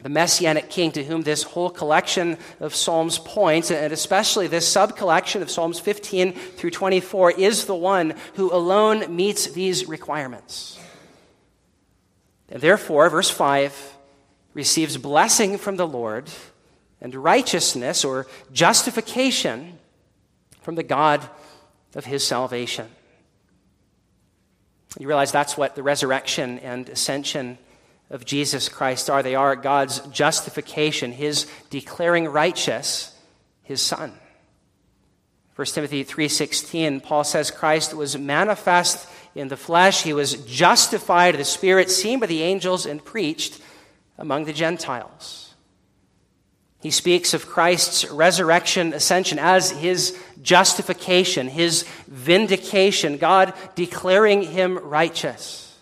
The 0.00 0.08
messianic 0.08 0.70
king 0.70 0.92
to 0.92 1.04
whom 1.04 1.24
this 1.24 1.42
whole 1.42 1.68
collection 1.68 2.38
of 2.58 2.74
Psalms 2.74 3.18
points, 3.18 3.70
and 3.70 3.92
especially 3.92 4.46
this 4.46 4.66
sub 4.66 4.96
collection 4.96 5.42
of 5.42 5.50
Psalms 5.50 5.78
15 5.78 6.32
through 6.32 6.70
24, 6.70 7.32
is 7.32 7.66
the 7.66 7.74
one 7.74 8.14
who 8.36 8.50
alone 8.50 9.14
meets 9.14 9.48
these 9.48 9.86
requirements. 9.86 10.80
And 12.48 12.62
therefore, 12.62 13.10
verse 13.10 13.28
5 13.28 13.98
receives 14.54 14.96
blessing 14.96 15.58
from 15.58 15.76
the 15.76 15.86
Lord 15.86 16.30
and 17.02 17.14
righteousness 17.14 18.06
or 18.06 18.26
justification 18.52 19.78
from 20.62 20.74
the 20.74 20.82
God 20.82 21.28
of 21.94 22.04
his 22.04 22.26
salvation. 22.26 22.88
You 24.98 25.06
realize 25.06 25.32
that's 25.32 25.56
what 25.56 25.74
the 25.74 25.82
resurrection 25.82 26.58
and 26.58 26.88
ascension 26.88 27.58
of 28.10 28.24
Jesus 28.24 28.68
Christ 28.68 29.08
are. 29.08 29.22
They 29.22 29.34
are 29.34 29.56
God's 29.56 30.00
justification, 30.08 31.12
his 31.12 31.46
declaring 31.70 32.28
righteous 32.28 33.16
his 33.62 33.80
son. 33.80 34.12
1 35.54 35.74
Timothy 35.74 36.04
3:16 36.04 37.00
Paul 37.00 37.24
says 37.24 37.50
Christ 37.50 37.94
was 37.94 38.16
manifest 38.18 39.08
in 39.34 39.48
the 39.48 39.56
flesh, 39.56 40.02
he 40.02 40.12
was 40.12 40.34
justified 40.44 41.36
the 41.36 41.44
spirit, 41.44 41.90
seen 41.90 42.20
by 42.20 42.26
the 42.26 42.42
angels 42.42 42.84
and 42.84 43.02
preached 43.02 43.60
among 44.18 44.44
the 44.44 44.52
Gentiles. 44.52 45.51
He 46.82 46.90
speaks 46.90 47.32
of 47.32 47.46
Christ's 47.46 48.10
resurrection, 48.10 48.92
ascension 48.92 49.38
as 49.38 49.70
his 49.70 50.18
justification, 50.42 51.46
his 51.46 51.84
vindication, 52.08 53.18
God 53.18 53.54
declaring 53.76 54.42
him 54.42 54.76
righteous. 54.78 55.78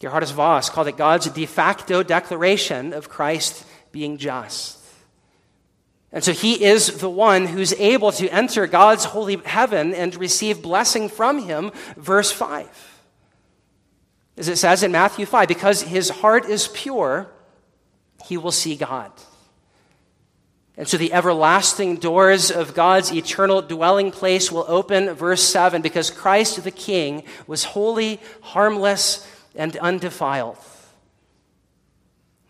Geerhardus 0.00 0.32
Vos 0.32 0.70
called 0.70 0.86
it 0.86 0.96
God's 0.96 1.28
de 1.30 1.46
facto 1.46 2.04
declaration 2.04 2.92
of 2.92 3.08
Christ 3.08 3.66
being 3.90 4.18
just. 4.18 4.78
And 6.12 6.22
so 6.22 6.30
he 6.30 6.64
is 6.64 6.98
the 6.98 7.10
one 7.10 7.46
who's 7.46 7.72
able 7.72 8.12
to 8.12 8.28
enter 8.28 8.68
God's 8.68 9.04
holy 9.04 9.38
heaven 9.38 9.92
and 9.94 10.14
receive 10.14 10.62
blessing 10.62 11.08
from 11.08 11.42
him, 11.42 11.72
verse 11.96 12.30
5. 12.30 12.68
As 14.36 14.46
it 14.46 14.58
says 14.58 14.84
in 14.84 14.92
Matthew 14.92 15.26
5, 15.26 15.48
because 15.48 15.82
his 15.82 16.10
heart 16.10 16.48
is 16.48 16.68
pure, 16.68 17.33
he 18.24 18.36
will 18.36 18.52
see 18.52 18.76
God. 18.76 19.12
And 20.76 20.88
so 20.88 20.96
the 20.96 21.12
everlasting 21.12 21.96
doors 21.96 22.50
of 22.50 22.74
God's 22.74 23.12
eternal 23.12 23.62
dwelling 23.62 24.10
place 24.10 24.50
will 24.50 24.64
open, 24.66 25.12
verse 25.14 25.42
7, 25.42 25.82
because 25.82 26.10
Christ 26.10 26.62
the 26.64 26.72
King 26.72 27.22
was 27.46 27.64
holy, 27.64 28.20
harmless, 28.40 29.28
and 29.54 29.76
undefiled. 29.76 30.58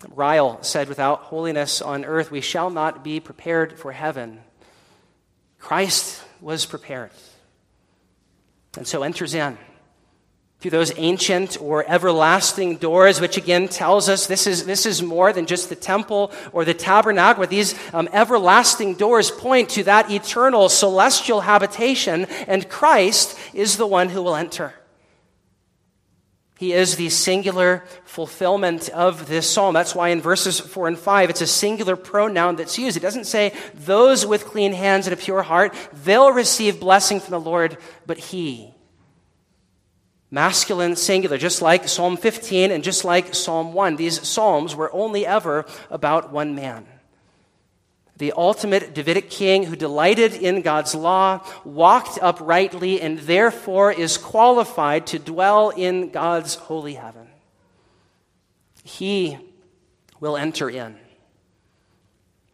Ryle 0.08 0.62
said, 0.62 0.88
Without 0.88 1.20
holiness 1.20 1.82
on 1.82 2.04
earth, 2.04 2.30
we 2.30 2.40
shall 2.40 2.70
not 2.70 3.04
be 3.04 3.20
prepared 3.20 3.78
for 3.78 3.92
heaven. 3.92 4.40
Christ 5.58 6.22
was 6.40 6.66
prepared, 6.66 7.10
and 8.76 8.86
so 8.86 9.02
enters 9.02 9.34
in 9.34 9.56
through 10.64 10.70
those 10.70 10.94
ancient 10.96 11.60
or 11.60 11.84
everlasting 11.86 12.78
doors, 12.78 13.20
which 13.20 13.36
again 13.36 13.68
tells 13.68 14.08
us 14.08 14.26
this 14.26 14.46
is, 14.46 14.64
this 14.64 14.86
is 14.86 15.02
more 15.02 15.30
than 15.30 15.44
just 15.44 15.68
the 15.68 15.76
temple 15.76 16.32
or 16.54 16.64
the 16.64 16.72
tabernacle. 16.72 17.46
These 17.46 17.74
um, 17.92 18.08
everlasting 18.14 18.94
doors 18.94 19.30
point 19.30 19.68
to 19.70 19.84
that 19.84 20.10
eternal 20.10 20.70
celestial 20.70 21.42
habitation, 21.42 22.24
and 22.48 22.66
Christ 22.66 23.38
is 23.52 23.76
the 23.76 23.86
one 23.86 24.08
who 24.08 24.22
will 24.22 24.36
enter. 24.36 24.72
He 26.56 26.72
is 26.72 26.96
the 26.96 27.10
singular 27.10 27.84
fulfillment 28.06 28.88
of 28.88 29.28
this 29.28 29.50
psalm. 29.50 29.74
That's 29.74 29.94
why 29.94 30.08
in 30.08 30.22
verses 30.22 30.60
4 30.60 30.88
and 30.88 30.98
5, 30.98 31.28
it's 31.28 31.42
a 31.42 31.46
singular 31.46 31.94
pronoun 31.94 32.56
that's 32.56 32.78
used. 32.78 32.96
It 32.96 33.00
doesn't 33.00 33.26
say, 33.26 33.52
those 33.74 34.24
with 34.24 34.46
clean 34.46 34.72
hands 34.72 35.06
and 35.06 35.12
a 35.12 35.18
pure 35.18 35.42
heart, 35.42 35.74
they'll 36.04 36.32
receive 36.32 36.80
blessing 36.80 37.20
from 37.20 37.32
the 37.32 37.40
Lord, 37.40 37.76
but 38.06 38.16
he 38.16 38.73
masculine 40.34 40.96
singular, 40.96 41.38
just 41.38 41.62
like 41.62 41.86
Psalm 41.86 42.16
15 42.16 42.72
and 42.72 42.82
just 42.82 43.04
like 43.04 43.36
Psalm 43.36 43.72
1. 43.72 43.94
These 43.94 44.26
psalms 44.26 44.74
were 44.74 44.92
only 44.92 45.24
ever 45.24 45.64
about 45.90 46.32
one 46.32 46.56
man. 46.56 46.86
The 48.16 48.32
ultimate 48.32 48.94
Davidic 48.94 49.30
king 49.30 49.62
who 49.64 49.76
delighted 49.76 50.34
in 50.34 50.62
God's 50.62 50.94
law, 50.94 51.46
walked 51.64 52.18
uprightly, 52.20 53.00
and 53.00 53.20
therefore 53.20 53.92
is 53.92 54.18
qualified 54.18 55.06
to 55.08 55.20
dwell 55.20 55.70
in 55.70 56.10
God's 56.10 56.56
holy 56.56 56.94
heaven. 56.94 57.28
He 58.82 59.38
will 60.18 60.36
enter 60.36 60.68
in. 60.68 60.96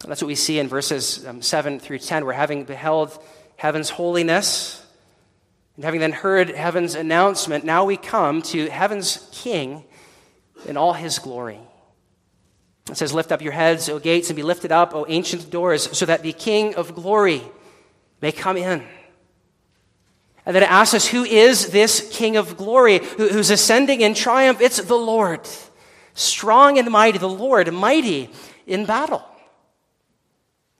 That's 0.05 0.21
what 0.21 0.27
we 0.27 0.35
see 0.35 0.59
in 0.59 0.67
verses 0.67 1.25
um, 1.25 1.41
7 1.41 1.79
through 1.79 1.99
10. 1.99 2.25
We're 2.25 2.33
having 2.33 2.63
beheld 2.63 3.17
heaven's 3.57 3.89
holiness, 3.89 4.80
and 5.75 5.85
having 5.85 5.99
then 5.99 6.11
heard 6.11 6.49
heaven's 6.49 6.95
announcement, 6.95 7.63
now 7.63 7.85
we 7.85 7.97
come 7.97 8.41
to 8.43 8.69
heaven's 8.69 9.29
king 9.31 9.83
in 10.65 10.77
all 10.77 10.93
his 10.93 11.19
glory. 11.19 11.59
It 12.89 12.97
says, 12.97 13.13
Lift 13.13 13.31
up 13.31 13.41
your 13.41 13.53
heads, 13.53 13.89
O 13.89 13.99
gates, 13.99 14.29
and 14.29 14.35
be 14.35 14.43
lifted 14.43 14.71
up, 14.71 14.93
O 14.95 15.05
ancient 15.07 15.49
doors, 15.49 15.97
so 15.97 16.05
that 16.05 16.23
the 16.23 16.33
King 16.33 16.75
of 16.75 16.95
glory 16.95 17.41
may 18.21 18.31
come 18.31 18.57
in. 18.57 18.83
And 20.45 20.55
then 20.55 20.63
it 20.63 20.71
asks 20.71 20.93
us, 20.93 21.07
Who 21.07 21.23
is 21.23 21.69
this 21.69 22.09
King 22.11 22.37
of 22.37 22.57
glory 22.57 22.99
who's 23.17 23.49
ascending 23.49 24.01
in 24.01 24.13
triumph? 24.13 24.61
It's 24.61 24.81
the 24.81 24.95
Lord, 24.95 25.47
strong 26.13 26.79
and 26.79 26.89
mighty, 26.89 27.17
the 27.17 27.29
Lord, 27.29 27.71
mighty 27.71 28.29
in 28.65 28.85
battle. 28.85 29.23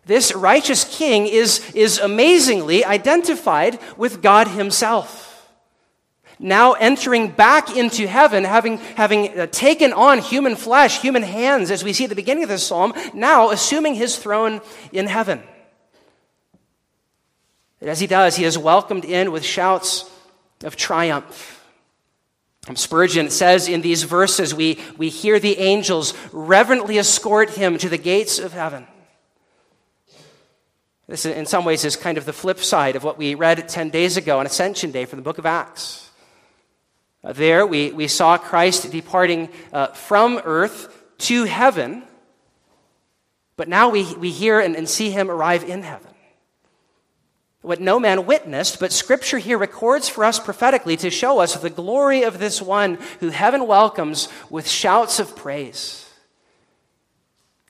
This 0.06 0.34
righteous 0.34 0.84
king 0.84 1.28
is, 1.28 1.74
is 1.74 2.00
amazingly 2.00 2.84
identified 2.84 3.80
with 3.98 4.22
God 4.22 4.48
Himself 4.48 5.32
now 6.42 6.74
entering 6.74 7.30
back 7.30 7.76
into 7.78 8.08
heaven, 8.08 8.44
having, 8.44 8.78
having 8.78 9.40
uh, 9.40 9.48
taken 9.48 9.94
on 9.94 10.20
human 10.20 10.56
flesh, 10.56 11.00
human 11.00 11.22
hands, 11.22 11.70
as 11.70 11.84
we 11.84 11.94
see 11.94 12.06
at 12.06 12.10
the 12.10 12.16
beginning 12.16 12.44
of 12.44 12.50
this 12.50 12.66
psalm, 12.66 12.94
now 13.14 13.52
assuming 13.52 13.94
his 13.94 14.18
throne 14.18 14.60
in 14.92 15.08
heaven. 15.08 15.42
And 17.80 17.90
as 17.90 18.00
he 18.00 18.08
does, 18.08 18.36
he 18.36 18.44
is 18.44 18.58
welcomed 18.58 19.06
in 19.06 19.32
with 19.32 19.44
shouts 19.44 20.10
of 20.64 20.76
triumph. 20.76 21.60
Spurgeon 22.76 23.30
says 23.30 23.68
in 23.68 23.82
these 23.82 24.04
verses, 24.04 24.54
we, 24.54 24.80
we 24.98 25.10
hear 25.10 25.40
the 25.40 25.58
angels 25.58 26.14
reverently 26.32 27.00
escort 27.00 27.50
him 27.50 27.78
to 27.80 27.90
the 27.90 27.98
gates 27.98 28.38
of 28.38 28.54
heaven. 28.54 28.86
This, 31.12 31.26
in 31.26 31.46
some 31.46 31.66
ways, 31.66 31.84
is 31.84 31.98
kind 31.98 32.18
of 32.18 32.24
the 32.24 32.32
flip 32.32 32.60
side 32.60 32.96
of 32.96 33.04
what 33.04 33.18
we 33.18 33.36
read 33.36 33.68
10 33.68 33.90
days 33.90 34.16
ago 34.16 34.40
on 34.40 34.46
Ascension 34.46 34.92
Day 34.92 35.04
from 35.04 35.18
the 35.18 35.24
book 35.24 35.40
of 35.40 35.46
Acts. 35.46 36.10
Uh, 37.22 37.34
there, 37.34 37.68
we, 37.68 37.92
we 37.92 38.08
saw 38.08 38.38
Christ 38.38 38.90
departing 38.94 39.50
uh, 39.74 39.88
from 39.88 40.40
earth 40.46 41.04
to 41.18 41.44
heaven, 41.44 42.04
but 43.58 43.68
now 43.68 43.90
we, 43.90 44.16
we 44.16 44.32
hear 44.32 44.62
and, 44.62 44.74
and 44.74 44.88
see 44.88 45.10
him 45.10 45.30
arrive 45.30 45.66
in 45.66 45.82
heaven. 45.82 46.14
What 47.62 47.82
no 47.82 48.00
man 48.00 48.26
witnessed, 48.26 48.80
but 48.80 48.94
Scripture 48.94 49.38
here 49.38 49.58
records 49.58 50.08
for 50.08 50.24
us 50.24 50.40
prophetically 50.40 50.96
to 50.96 51.10
show 51.10 51.40
us 51.40 51.58
the 51.58 51.70
glory 51.70 52.24
of 52.24 52.40
this 52.40 52.62
one 52.62 52.98
who 53.20 53.32
heaven 53.32 53.68
welcomes 53.68 54.30
with 54.50 54.66
shouts 54.66 55.20
of 55.20 55.36
praise. 55.36 56.10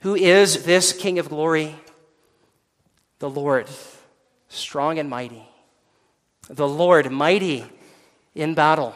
Who 0.01 0.13
is 0.13 0.63
this 0.63 0.93
King 0.93 1.17
of 1.17 1.30
glory? 1.30 1.75
The 3.21 3.29
Lord, 3.29 3.67
strong 4.49 4.97
and 4.97 5.07
mighty. 5.07 5.47
The 6.49 6.67
Lord, 6.67 7.12
mighty 7.12 7.63
in 8.34 8.55
battle. 8.55 8.95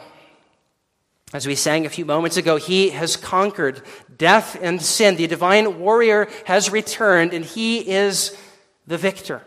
As 1.32 1.46
we 1.46 1.54
sang 1.54 1.86
a 1.86 1.90
few 1.90 2.04
moments 2.04 2.36
ago, 2.36 2.56
he 2.56 2.90
has 2.90 3.16
conquered 3.16 3.82
death 4.18 4.58
and 4.60 4.82
sin. 4.82 5.14
The 5.14 5.28
divine 5.28 5.78
warrior 5.78 6.26
has 6.46 6.70
returned, 6.70 7.34
and 7.34 7.44
he 7.44 7.88
is 7.88 8.36
the 8.84 8.98
victor. 8.98 9.42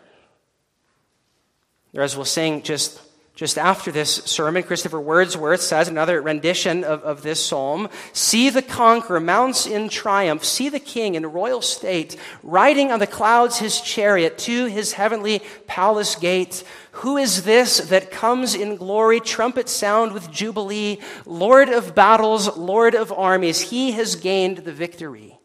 Or 1.93 2.01
as 2.01 2.15
we'll 2.15 2.23
sing 2.23 2.61
just, 2.61 3.01
just 3.39 3.57
after 3.57 3.89
this 3.89 4.15
sermon, 4.25 4.63
Christopher 4.63 4.99
Wordsworth 4.99 5.61
says, 5.61 5.87
another 5.87 6.21
rendition 6.21 6.83
of, 6.83 7.03
of 7.03 7.21
this 7.21 7.41
psalm 7.41 7.87
See 8.11 8.49
the 8.49 8.61
conqueror 8.61 9.21
mounts 9.21 9.65
in 9.65 9.87
triumph, 9.87 10.43
see 10.43 10.67
the 10.67 10.77
king 10.77 11.15
in 11.15 11.25
royal 11.25 11.61
state, 11.61 12.17
riding 12.43 12.91
on 12.91 12.99
the 12.99 13.07
clouds 13.07 13.59
his 13.59 13.79
chariot 13.79 14.37
to 14.39 14.65
his 14.65 14.91
heavenly 14.91 15.41
palace 15.67 16.15
gate. 16.15 16.65
Who 16.91 17.15
is 17.15 17.43
this 17.43 17.77
that 17.77 18.11
comes 18.11 18.55
in 18.55 18.75
glory, 18.75 19.21
trumpet 19.21 19.69
sound 19.69 20.11
with 20.11 20.29
jubilee? 20.29 20.99
Lord 21.25 21.69
of 21.69 21.95
battles, 21.95 22.57
Lord 22.57 22.93
of 22.93 23.09
armies, 23.13 23.61
he 23.61 23.93
has 23.93 24.17
gained 24.17 24.57
the 24.57 24.73
victory. 24.73 25.39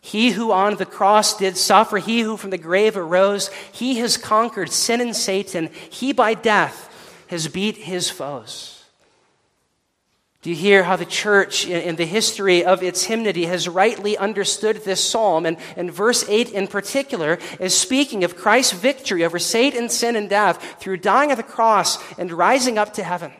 He 0.00 0.32
who 0.32 0.50
on 0.50 0.78
the 0.78 0.84
cross 0.84 1.36
did 1.36 1.56
suffer, 1.56 1.98
he 1.98 2.22
who 2.22 2.36
from 2.36 2.50
the 2.50 2.58
grave 2.58 2.96
arose, 2.96 3.52
he 3.70 3.98
has 3.98 4.16
conquered 4.16 4.72
sin 4.72 5.00
and 5.00 5.14
Satan. 5.14 5.70
He 5.90 6.12
by 6.12 6.34
death 6.34 6.90
has 7.34 7.48
beat 7.48 7.76
his 7.76 8.08
foes. 8.08 8.84
Do 10.40 10.50
you 10.50 10.56
hear 10.56 10.82
how 10.82 10.96
the 10.96 11.06
church, 11.06 11.66
in 11.66 11.96
the 11.96 12.04
history 12.04 12.64
of 12.64 12.82
its 12.82 13.04
hymnody, 13.04 13.46
has 13.46 13.66
rightly 13.66 14.16
understood 14.18 14.84
this 14.84 15.02
psalm? 15.02 15.46
And, 15.46 15.56
and 15.74 15.90
verse 15.90 16.22
8 16.28 16.50
in 16.50 16.66
particular 16.66 17.38
is 17.58 17.74
speaking 17.74 18.24
of 18.24 18.36
Christ's 18.36 18.74
victory 18.74 19.24
over 19.24 19.38
Satan, 19.38 19.88
sin, 19.88 20.16
and 20.16 20.28
death 20.28 20.76
through 20.80 20.98
dying 20.98 21.30
at 21.30 21.38
the 21.38 21.42
cross 21.42 21.98
and 22.18 22.30
rising 22.30 22.76
up 22.76 22.92
to 22.94 23.02
heaven. 23.02 23.32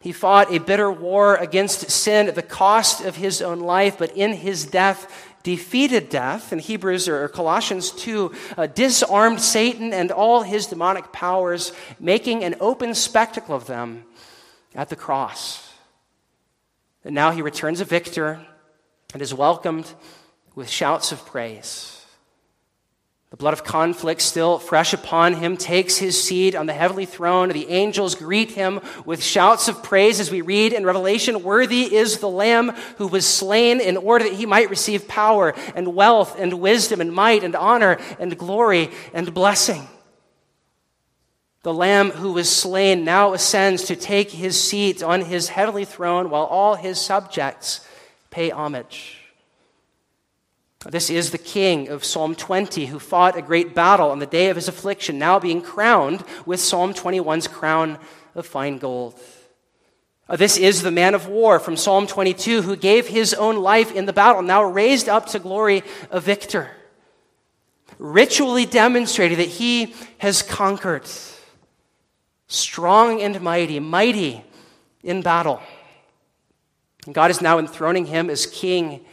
He 0.00 0.12
fought 0.12 0.50
a 0.50 0.60
bitter 0.60 0.90
war 0.90 1.36
against 1.36 1.90
sin 1.90 2.28
at 2.28 2.34
the 2.34 2.42
cost 2.42 3.04
of 3.04 3.16
his 3.16 3.42
own 3.42 3.60
life, 3.60 3.98
but 3.98 4.16
in 4.16 4.32
his 4.32 4.64
death, 4.64 5.12
defeated 5.46 6.08
death. 6.08 6.52
In 6.52 6.58
Hebrews 6.58 7.06
or 7.06 7.28
Colossians 7.28 7.92
2, 7.92 8.32
uh, 8.58 8.66
disarmed 8.66 9.40
Satan 9.40 9.92
and 9.92 10.10
all 10.10 10.42
his 10.42 10.66
demonic 10.66 11.12
powers, 11.12 11.70
making 12.00 12.42
an 12.42 12.56
open 12.58 12.96
spectacle 12.96 13.54
of 13.54 13.68
them 13.68 14.02
at 14.74 14.88
the 14.88 14.96
cross. 14.96 15.72
And 17.04 17.14
now 17.14 17.30
he 17.30 17.42
returns 17.42 17.80
a 17.80 17.84
victor 17.84 18.44
and 19.12 19.22
is 19.22 19.32
welcomed 19.32 19.86
with 20.56 20.68
shouts 20.68 21.12
of 21.12 21.24
praise. 21.24 21.95
The 23.36 23.40
blood 23.40 23.52
of 23.52 23.64
conflict 23.64 24.22
still 24.22 24.58
fresh 24.58 24.94
upon 24.94 25.34
him 25.34 25.58
takes 25.58 25.98
his 25.98 26.24
seat 26.24 26.54
on 26.54 26.64
the 26.64 26.72
heavenly 26.72 27.04
throne. 27.04 27.50
The 27.50 27.68
angels 27.68 28.14
greet 28.14 28.52
him 28.52 28.80
with 29.04 29.22
shouts 29.22 29.68
of 29.68 29.82
praise 29.82 30.20
as 30.20 30.30
we 30.30 30.40
read 30.40 30.72
in 30.72 30.86
Revelation 30.86 31.42
Worthy 31.42 31.82
is 31.94 32.18
the 32.18 32.30
Lamb 32.30 32.70
who 32.96 33.08
was 33.08 33.26
slain 33.26 33.78
in 33.78 33.98
order 33.98 34.24
that 34.24 34.32
he 34.32 34.46
might 34.46 34.70
receive 34.70 35.06
power 35.06 35.54
and 35.74 35.94
wealth 35.94 36.34
and 36.40 36.62
wisdom 36.62 37.02
and 37.02 37.12
might 37.12 37.44
and 37.44 37.54
honor 37.54 37.98
and 38.18 38.38
glory 38.38 38.88
and 39.12 39.34
blessing. 39.34 39.86
The 41.62 41.74
Lamb 41.74 42.12
who 42.12 42.32
was 42.32 42.48
slain 42.48 43.04
now 43.04 43.34
ascends 43.34 43.84
to 43.88 43.96
take 43.96 44.30
his 44.30 44.58
seat 44.58 45.02
on 45.02 45.20
his 45.20 45.50
heavenly 45.50 45.84
throne 45.84 46.30
while 46.30 46.44
all 46.44 46.74
his 46.74 46.98
subjects 46.98 47.86
pay 48.30 48.48
homage. 48.48 49.15
This 50.84 51.10
is 51.10 51.30
the 51.30 51.38
king 51.38 51.88
of 51.88 52.04
Psalm 52.04 52.34
20 52.34 52.86
who 52.86 52.98
fought 52.98 53.36
a 53.36 53.42
great 53.42 53.74
battle 53.74 54.10
on 54.10 54.18
the 54.18 54.26
day 54.26 54.50
of 54.50 54.56
his 54.56 54.68
affliction, 54.68 55.18
now 55.18 55.38
being 55.40 55.62
crowned 55.62 56.22
with 56.44 56.60
Psalm 56.60 56.92
21's 56.92 57.48
crown 57.48 57.98
of 58.34 58.46
fine 58.46 58.78
gold. 58.78 59.18
Uh, 60.28 60.36
this 60.36 60.56
is 60.56 60.82
the 60.82 60.90
man 60.90 61.14
of 61.14 61.28
war 61.28 61.58
from 61.58 61.76
Psalm 61.76 62.06
22 62.06 62.62
who 62.62 62.76
gave 62.76 63.08
his 63.08 63.32
own 63.34 63.56
life 63.56 63.92
in 63.92 64.06
the 64.06 64.12
battle, 64.12 64.42
now 64.42 64.62
raised 64.62 65.08
up 65.08 65.26
to 65.26 65.38
glory 65.38 65.82
a 66.10 66.20
victor, 66.20 66.70
ritually 67.98 68.66
demonstrating 68.66 69.38
that 69.38 69.48
he 69.48 69.94
has 70.18 70.42
conquered 70.42 71.08
strong 72.48 73.22
and 73.22 73.40
mighty, 73.40 73.80
mighty 73.80 74.44
in 75.02 75.22
battle. 75.22 75.60
God 77.10 77.30
is 77.30 77.40
now 77.40 77.58
enthroning 77.58 78.06
him 78.06 78.28
as 78.30 78.46
king 78.46 79.04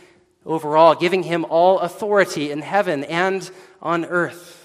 over 0.45 0.75
all, 0.75 0.95
giving 0.95 1.23
him 1.23 1.45
all 1.49 1.79
authority 1.79 2.51
in 2.51 2.61
heaven 2.61 3.03
and 3.05 3.49
on 3.81 4.05
earth. 4.05 4.59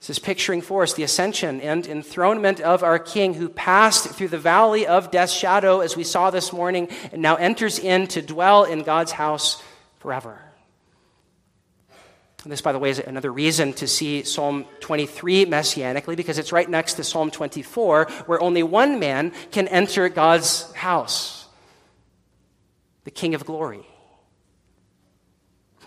This 0.00 0.10
is 0.10 0.18
picturing 0.18 0.62
for 0.62 0.82
us 0.82 0.94
the 0.94 1.04
ascension 1.04 1.60
and 1.60 1.86
enthronement 1.86 2.60
of 2.60 2.82
our 2.82 2.98
King 2.98 3.34
who 3.34 3.48
passed 3.48 4.08
through 4.08 4.28
the 4.28 4.38
valley 4.38 4.84
of 4.84 5.12
death's 5.12 5.32
shadow, 5.32 5.78
as 5.78 5.96
we 5.96 6.02
saw 6.02 6.30
this 6.30 6.52
morning, 6.52 6.88
and 7.12 7.22
now 7.22 7.36
enters 7.36 7.78
in 7.78 8.08
to 8.08 8.20
dwell 8.20 8.64
in 8.64 8.82
God's 8.82 9.12
house 9.12 9.62
forever. 10.00 10.40
And 12.42 12.50
this, 12.50 12.60
by 12.60 12.72
the 12.72 12.80
way, 12.80 12.90
is 12.90 12.98
another 12.98 13.32
reason 13.32 13.72
to 13.74 13.86
see 13.86 14.24
Psalm 14.24 14.64
23 14.80 15.46
messianically, 15.46 16.16
because 16.16 16.38
it's 16.38 16.50
right 16.50 16.68
next 16.68 16.94
to 16.94 17.04
Psalm 17.04 17.30
24, 17.30 18.06
where 18.26 18.40
only 18.40 18.64
one 18.64 18.98
man 18.98 19.32
can 19.52 19.68
enter 19.68 20.08
God's 20.08 20.72
house 20.72 21.46
the 23.04 23.10
King 23.10 23.34
of 23.34 23.44
glory. 23.44 23.86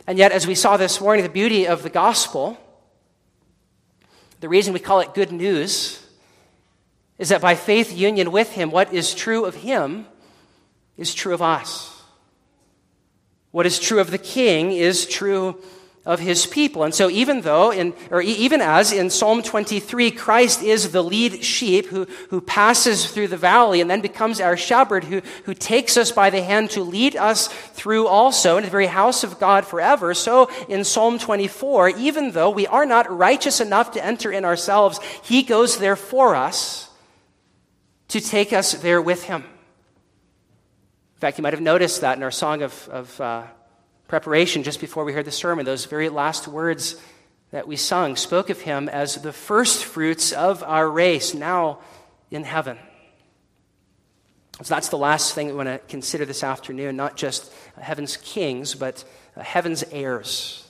And 0.07 0.17
yet, 0.17 0.31
as 0.31 0.45
we 0.45 0.55
saw 0.55 0.77
this 0.77 1.01
morning, 1.01 1.23
the 1.23 1.29
beauty 1.29 1.67
of 1.67 1.81
the 1.81 1.89
gospel, 1.89 2.57
the 4.39 4.49
reason 4.49 4.73
we 4.73 4.79
call 4.79 4.99
it 4.99 5.13
good 5.13 5.31
news, 5.31 6.05
is 7.17 7.29
that 7.29 7.41
by 7.41 7.55
faith 7.55 7.95
union 7.95 8.31
with 8.31 8.51
him, 8.51 8.69
what 8.69 8.93
is 8.93 9.15
true 9.15 9.45
of 9.45 9.55
him 9.55 10.05
is 10.97 11.13
true 11.13 11.33
of 11.33 11.41
us. 11.41 11.91
What 13.51 13.65
is 13.65 13.79
true 13.79 13.99
of 13.99 14.11
the 14.11 14.17
king 14.17 14.73
is 14.73 15.05
true 15.05 15.61
of 16.05 16.19
his 16.19 16.45
people. 16.45 16.83
And 16.83 16.93
so 16.93 17.09
even 17.09 17.41
though 17.41 17.71
in 17.71 17.93
or 18.11 18.21
even 18.21 18.61
as 18.61 18.91
in 18.91 19.09
Psalm 19.09 19.41
23 19.41 20.11
Christ 20.11 20.61
is 20.61 20.91
the 20.91 21.03
lead 21.03 21.43
sheep 21.43 21.87
who, 21.87 22.05
who 22.29 22.41
passes 22.41 23.09
through 23.09 23.29
the 23.29 23.37
valley 23.37 23.81
and 23.81 23.89
then 23.89 24.01
becomes 24.01 24.39
our 24.39 24.55
shepherd 24.55 25.03
who, 25.03 25.21
who 25.45 25.55
takes 25.55 25.97
us 25.97 26.11
by 26.11 26.29
the 26.29 26.43
hand 26.43 26.69
to 26.71 26.83
lead 26.83 27.15
us 27.15 27.47
through 27.47 28.07
also 28.07 28.57
into 28.57 28.67
the 28.67 28.71
very 28.71 28.85
house 28.85 29.23
of 29.23 29.39
God 29.39 29.65
forever. 29.65 30.13
So 30.13 30.49
in 30.69 30.83
Psalm 30.83 31.17
24 31.17 31.89
even 31.89 32.31
though 32.31 32.51
we 32.51 32.67
are 32.67 32.85
not 32.85 33.09
righteous 33.09 33.59
enough 33.59 33.91
to 33.91 34.05
enter 34.05 34.31
in 34.31 34.45
ourselves 34.45 34.99
he 35.23 35.41
goes 35.41 35.79
there 35.79 35.95
for 35.95 36.35
us 36.35 36.89
to 38.09 38.21
take 38.21 38.53
us 38.53 38.73
there 38.73 39.01
with 39.01 39.23
him. 39.23 39.41
In 39.41 41.19
fact, 41.19 41.37
you 41.37 41.41
might 41.41 41.53
have 41.53 41.61
noticed 41.61 42.01
that 42.01 42.17
in 42.17 42.23
our 42.23 42.31
song 42.31 42.61
of, 42.61 42.89
of 42.89 43.21
uh, 43.21 43.43
preparation 44.07 44.63
just 44.63 44.79
before 44.79 45.03
we 45.03 45.13
heard 45.13 45.25
the 45.25 45.31
sermon, 45.31 45.65
those 45.65 45.85
very 45.85 46.09
last 46.09 46.47
words 46.47 46.95
that 47.51 47.67
we 47.67 47.75
sung 47.75 48.15
spoke 48.15 48.49
of 48.49 48.61
him 48.61 48.89
as 48.89 49.15
the 49.15 49.33
first 49.33 49.85
fruits 49.85 50.31
of 50.31 50.63
our 50.63 50.89
race 50.89 51.33
now 51.33 51.79
in 52.31 52.43
heaven. 52.43 52.77
So 54.61 54.73
that's 54.73 54.89
the 54.89 54.97
last 54.97 55.35
thing 55.35 55.47
we 55.47 55.53
want 55.53 55.67
to 55.67 55.79
consider 55.89 56.25
this 56.25 56.43
afternoon, 56.43 56.95
not 56.95 57.17
just 57.17 57.51
heaven's 57.79 58.17
kings, 58.17 58.73
but 58.73 59.03
heaven's 59.37 59.83
heirs, 59.91 60.65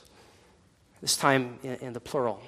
this 1.02 1.16
time 1.16 1.60
in 1.64 1.94
the 1.94 2.00
plural. 2.00 2.42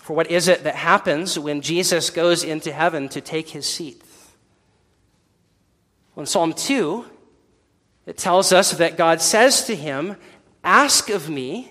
For 0.00 0.14
what 0.16 0.30
is 0.30 0.48
it 0.48 0.64
that 0.64 0.74
happens 0.74 1.38
when 1.38 1.60
Jesus 1.60 2.10
goes 2.10 2.42
into 2.42 2.72
heaven 2.72 3.08
to 3.10 3.20
take 3.20 3.50
his 3.50 3.64
seat? 3.64 4.02
Well, 6.14 6.22
in 6.22 6.26
Psalm 6.26 6.52
2, 6.52 7.04
it 8.10 8.16
tells 8.16 8.52
us 8.52 8.72
that 8.72 8.96
God 8.96 9.20
says 9.20 9.66
to 9.66 9.76
him, 9.76 10.16
Ask 10.64 11.10
of 11.10 11.30
me, 11.30 11.70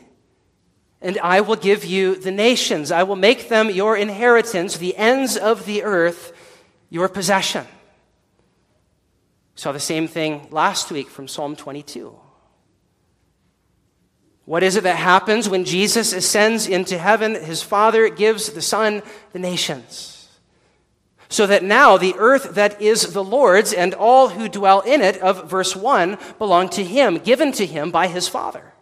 and 1.01 1.17
I 1.17 1.41
will 1.41 1.57
give 1.57 1.83
you 1.83 2.15
the 2.15 2.31
nations. 2.31 2.93
I 2.93 3.03
will 3.03 3.17
make 3.17 3.49
them 3.49 3.69
your 3.69 3.97
inheritance, 3.97 4.77
the 4.77 4.95
ends 4.95 5.35
of 5.35 5.65
the 5.65 5.83
earth 5.83 6.31
your 6.89 7.09
possession. 7.09 7.67
Saw 9.55 9.73
the 9.73 9.81
same 9.81 10.07
thing 10.07 10.47
last 10.49 10.91
week 10.91 11.09
from 11.09 11.27
Psalm 11.27 11.57
22. 11.57 12.17
What 14.45 14.63
is 14.63 14.77
it 14.77 14.83
that 14.83 14.95
happens 14.95 15.49
when 15.49 15.65
Jesus 15.65 16.13
ascends 16.13 16.67
into 16.67 16.97
heaven? 16.97 17.35
His 17.35 17.61
Father 17.61 18.07
gives 18.07 18.53
the 18.53 18.61
Son 18.61 19.03
the 19.33 19.39
nations 19.39 20.18
so 21.29 21.45
that 21.45 21.63
now 21.63 21.95
the 21.95 22.15
earth 22.17 22.55
that 22.55 22.81
is 22.81 23.13
the 23.13 23.23
Lord's 23.23 23.71
and 23.71 23.93
all 23.93 24.29
who 24.29 24.49
dwell 24.49 24.81
in 24.81 25.01
it, 25.01 25.17
of 25.17 25.49
verse 25.49 25.75
1, 25.75 26.17
belong 26.39 26.69
to 26.69 26.83
him, 26.83 27.19
given 27.19 27.51
to 27.53 27.65
him 27.67 27.91
by 27.91 28.07
his 28.07 28.27
Father. 28.27 28.73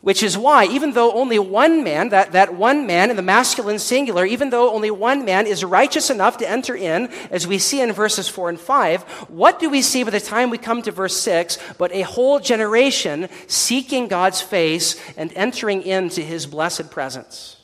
Which 0.00 0.22
is 0.22 0.38
why, 0.38 0.64
even 0.64 0.92
though 0.92 1.12
only 1.12 1.38
one 1.38 1.82
man, 1.82 2.10
that, 2.10 2.32
that 2.32 2.54
one 2.54 2.86
man 2.86 3.10
in 3.10 3.16
the 3.16 3.22
masculine 3.22 3.78
singular, 3.78 4.24
even 4.24 4.48
though 4.48 4.72
only 4.72 4.90
one 4.90 5.24
man 5.24 5.46
is 5.46 5.64
righteous 5.64 6.08
enough 6.08 6.38
to 6.38 6.48
enter 6.48 6.74
in, 6.74 7.08
as 7.30 7.46
we 7.46 7.58
see 7.58 7.82
in 7.82 7.92
verses 7.92 8.28
4 8.28 8.50
and 8.50 8.60
5, 8.60 9.02
what 9.28 9.58
do 9.58 9.68
we 9.68 9.82
see 9.82 10.04
by 10.04 10.10
the 10.10 10.20
time 10.20 10.50
we 10.50 10.58
come 10.58 10.82
to 10.82 10.92
verse 10.92 11.16
6 11.16 11.58
but 11.78 11.92
a 11.92 12.02
whole 12.02 12.38
generation 12.38 13.28
seeking 13.48 14.08
God's 14.08 14.40
face 14.40 14.96
and 15.16 15.32
entering 15.34 15.82
into 15.82 16.22
his 16.22 16.46
blessed 16.46 16.90
presence? 16.90 17.57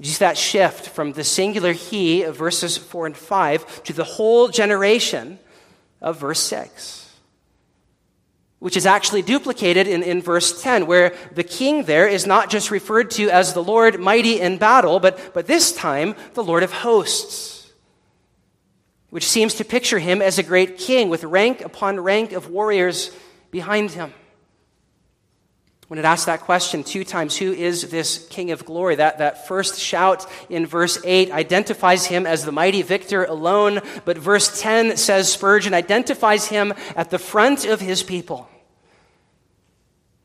Just 0.00 0.20
that 0.20 0.36
shift 0.36 0.88
from 0.88 1.12
the 1.12 1.24
singular 1.24 1.72
he 1.72 2.22
of 2.22 2.36
verses 2.36 2.76
4 2.76 3.06
and 3.06 3.16
5 3.16 3.84
to 3.84 3.92
the 3.92 4.04
whole 4.04 4.48
generation 4.48 5.38
of 6.00 6.20
verse 6.20 6.40
6 6.40 7.06
which 8.58 8.76
is 8.76 8.86
actually 8.86 9.22
duplicated 9.22 9.86
in, 9.86 10.02
in 10.02 10.22
verse 10.22 10.62
10, 10.62 10.86
where 10.86 11.14
the 11.32 11.44
king 11.44 11.84
there 11.84 12.08
is 12.08 12.26
not 12.26 12.50
just 12.50 12.70
referred 12.70 13.10
to 13.12 13.28
as 13.30 13.52
the 13.52 13.62
Lord 13.62 14.00
mighty 14.00 14.40
in 14.40 14.56
battle, 14.56 14.98
but, 14.98 15.34
but 15.34 15.46
this 15.46 15.72
time 15.72 16.14
the 16.34 16.42
Lord 16.42 16.62
of 16.62 16.72
hosts, 16.72 17.70
which 19.10 19.26
seems 19.28 19.54
to 19.54 19.64
picture 19.64 19.98
him 19.98 20.22
as 20.22 20.38
a 20.38 20.42
great 20.42 20.78
king 20.78 21.08
with 21.10 21.22
rank 21.24 21.60
upon 21.60 22.00
rank 22.00 22.32
of 22.32 22.50
warriors 22.50 23.14
behind 23.50 23.90
him. 23.90 24.12
When 25.88 26.00
it 26.00 26.04
asks 26.04 26.26
that 26.26 26.40
question 26.40 26.82
two 26.82 27.04
times, 27.04 27.36
who 27.36 27.52
is 27.52 27.90
this 27.90 28.26
King 28.28 28.50
of 28.50 28.64
glory? 28.64 28.96
That, 28.96 29.18
that 29.18 29.46
first 29.46 29.78
shout 29.80 30.26
in 30.50 30.66
verse 30.66 30.98
8 31.04 31.30
identifies 31.30 32.06
him 32.06 32.26
as 32.26 32.44
the 32.44 32.50
mighty 32.50 32.82
victor 32.82 33.24
alone, 33.24 33.80
but 34.04 34.18
verse 34.18 34.60
10 34.60 34.96
says 34.96 35.32
Spurgeon 35.32 35.74
identifies 35.74 36.46
him 36.46 36.74
at 36.96 37.10
the 37.10 37.20
front 37.20 37.64
of 37.64 37.80
his 37.80 38.02
people. 38.02 38.48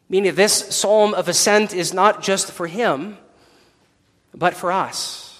Meaning 0.10 0.34
this 0.34 0.76
psalm 0.76 1.14
of 1.14 1.28
ascent 1.28 1.74
is 1.74 1.94
not 1.94 2.24
just 2.24 2.52
for 2.52 2.66
him, 2.66 3.18
but 4.34 4.56
for 4.56 4.72
us. 4.72 5.31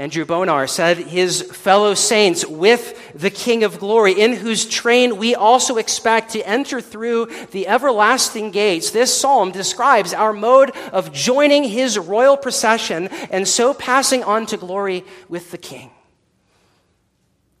Andrew 0.00 0.24
Bonar 0.24 0.66
said, 0.66 0.96
His 0.96 1.42
fellow 1.42 1.92
saints 1.92 2.46
with 2.46 3.12
the 3.12 3.28
King 3.28 3.64
of 3.64 3.78
glory, 3.78 4.18
in 4.18 4.32
whose 4.32 4.64
train 4.64 5.18
we 5.18 5.34
also 5.34 5.76
expect 5.76 6.30
to 6.30 6.48
enter 6.48 6.80
through 6.80 7.26
the 7.50 7.68
everlasting 7.68 8.50
gates. 8.50 8.92
This 8.92 9.14
psalm 9.14 9.52
describes 9.52 10.14
our 10.14 10.32
mode 10.32 10.70
of 10.94 11.12
joining 11.12 11.64
his 11.64 11.98
royal 11.98 12.38
procession 12.38 13.08
and 13.30 13.46
so 13.46 13.74
passing 13.74 14.24
on 14.24 14.46
to 14.46 14.56
glory 14.56 15.04
with 15.28 15.50
the 15.50 15.58
King. 15.58 15.90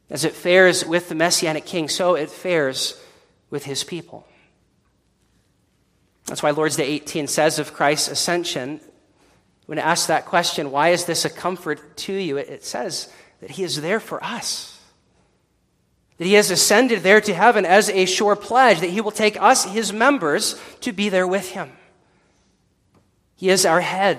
As 0.08 0.24
it 0.24 0.32
fares 0.32 0.82
with 0.82 1.10
the 1.10 1.14
Messianic 1.14 1.66
King, 1.66 1.90
so 1.90 2.14
it 2.14 2.30
fares 2.30 2.98
with 3.50 3.66
his 3.66 3.84
people. 3.84 4.26
That's 6.24 6.42
why 6.42 6.52
Lord's 6.52 6.76
Day 6.76 6.86
18 6.86 7.26
says 7.26 7.58
of 7.58 7.74
Christ's 7.74 8.08
ascension, 8.08 8.80
when 9.70 9.78
asked 9.78 10.08
that 10.08 10.26
question, 10.26 10.72
why 10.72 10.88
is 10.88 11.04
this 11.04 11.24
a 11.24 11.30
comfort 11.30 11.96
to 11.96 12.12
you? 12.12 12.38
It 12.38 12.64
says 12.64 13.08
that 13.40 13.52
he 13.52 13.62
is 13.62 13.80
there 13.80 14.00
for 14.00 14.22
us. 14.24 14.80
That 16.16 16.24
he 16.24 16.32
has 16.32 16.50
ascended 16.50 17.04
there 17.04 17.20
to 17.20 17.32
heaven 17.32 17.64
as 17.64 17.88
a 17.88 18.04
sure 18.04 18.34
pledge 18.34 18.80
that 18.80 18.90
he 18.90 19.00
will 19.00 19.12
take 19.12 19.40
us, 19.40 19.66
his 19.66 19.92
members, 19.92 20.60
to 20.80 20.90
be 20.90 21.08
there 21.08 21.24
with 21.24 21.50
him. 21.50 21.70
He 23.36 23.48
is 23.48 23.64
our 23.64 23.80
head. 23.80 24.18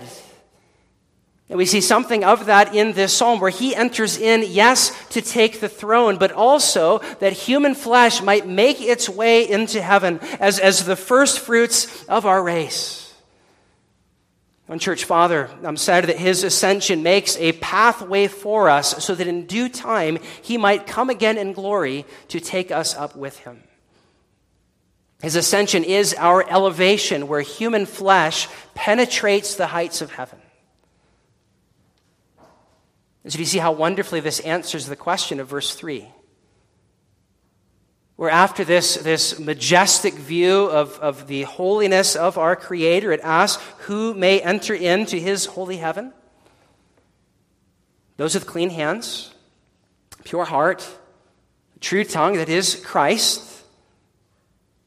And 1.50 1.58
we 1.58 1.66
see 1.66 1.82
something 1.82 2.24
of 2.24 2.46
that 2.46 2.74
in 2.74 2.94
this 2.94 3.12
psalm 3.12 3.42
where 3.42 3.50
he 3.50 3.76
enters 3.76 4.18
in, 4.18 4.46
yes, 4.48 4.94
to 5.10 5.22
take 5.22 5.60
the 5.60 5.68
throne, 5.68 6.18
but 6.18 6.32
also 6.32 7.00
that 7.20 7.34
human 7.34 7.76
flesh 7.76 8.22
might 8.22 8.48
make 8.48 8.80
its 8.80 9.10
way 9.10 9.50
into 9.50 9.82
heaven 9.82 10.22
as, 10.40 10.60
as 10.60 10.86
the 10.86 10.96
first 10.96 11.40
fruits 11.40 12.06
of 12.06 12.26
our 12.26 12.42
race. 12.42 13.11
One 14.72 14.80
church 14.80 15.04
father 15.04 15.50
um, 15.66 15.76
said 15.76 16.06
that 16.06 16.18
his 16.18 16.46
ascension 16.46 17.04
makes 17.04 17.36
a 17.36 17.52
pathway 17.52 18.28
for 18.28 18.70
us 18.70 19.04
so 19.04 19.14
that 19.14 19.28
in 19.28 19.46
due 19.46 19.68
time 19.68 20.18
he 20.42 20.58
might 20.58 20.88
come 20.88 21.10
again 21.10 21.38
in 21.38 21.52
glory 21.52 22.06
to 22.30 22.40
take 22.40 22.72
us 22.72 22.96
up 22.96 23.14
with 23.14 23.38
him. 23.40 23.62
His 25.22 25.36
ascension 25.36 25.84
is 25.84 26.16
our 26.18 26.50
elevation 26.50 27.28
where 27.28 27.42
human 27.42 27.86
flesh 27.86 28.48
penetrates 28.74 29.56
the 29.56 29.68
heights 29.68 30.02
of 30.02 30.14
heaven. 30.14 30.40
And 33.26 33.34
so 33.34 33.36
do 33.36 33.42
you 33.42 33.48
see 33.48 33.60
how 33.60 33.74
wonderfully 33.74 34.22
this 34.22 34.40
answers 34.40 34.86
the 34.86 34.96
question 34.96 35.42
of 35.42 35.50
verse 35.50 35.76
3 35.76 36.08
where 38.22 38.30
after 38.30 38.64
this, 38.64 38.98
this 38.98 39.40
majestic 39.40 40.14
view 40.14 40.66
of, 40.66 41.00
of 41.00 41.26
the 41.26 41.42
holiness 41.42 42.16
of 42.16 42.38
our 42.38 42.56
Creator, 42.56 43.12
it 43.12 43.20
asks, 43.24 43.64
Who 43.88 44.14
may 44.14 44.40
enter 44.40 44.76
into 44.76 45.18
his 45.18 45.46
holy 45.48 45.78
heaven? 45.78 46.14
Those 48.18 48.36
with 48.36 48.46
clean 48.46 48.70
hands, 48.70 49.34
pure 50.24 50.46
heart, 50.46 50.88
true 51.80 52.04
tongue, 52.04 52.36
that 52.36 52.48
is 52.48 52.76
Christ 52.86 53.51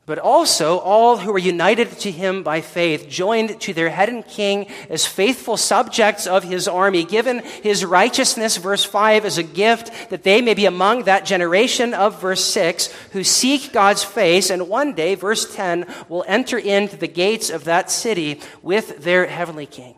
but 0.06 0.18
also 0.18 0.78
all 0.78 1.16
who 1.16 1.32
are 1.32 1.38
united 1.38 1.90
to 1.90 2.10
him 2.10 2.42
by 2.42 2.60
faith, 2.60 3.08
joined 3.08 3.58
to 3.60 3.72
their 3.72 3.88
head 3.88 4.10
and 4.10 4.26
king 4.26 4.66
as 4.90 5.06
faithful 5.06 5.56
subjects 5.56 6.26
of 6.26 6.44
his 6.44 6.68
army, 6.68 7.04
given 7.04 7.38
his 7.62 7.84
righteousness, 7.84 8.58
verse 8.58 8.84
5, 8.84 9.24
as 9.24 9.38
a 9.38 9.42
gift 9.42 10.10
that 10.10 10.22
they 10.22 10.42
may 10.42 10.52
be 10.52 10.66
among 10.66 11.04
that 11.04 11.24
generation 11.24 11.94
of 11.94 12.20
verse 12.20 12.44
6 12.44 12.92
who 13.12 13.24
seek 13.24 13.72
God's 13.72 14.04
face, 14.04 14.50
and 14.50 14.68
one 14.68 14.92
day, 14.92 15.14
verse 15.14 15.54
10, 15.54 15.86
will 16.08 16.24
enter 16.28 16.58
into 16.58 16.96
the 16.96 17.08
gates 17.08 17.48
of 17.48 17.64
that 17.64 17.90
city 17.90 18.40
with 18.62 19.02
their 19.02 19.26
heavenly 19.26 19.66
king. 19.66 19.94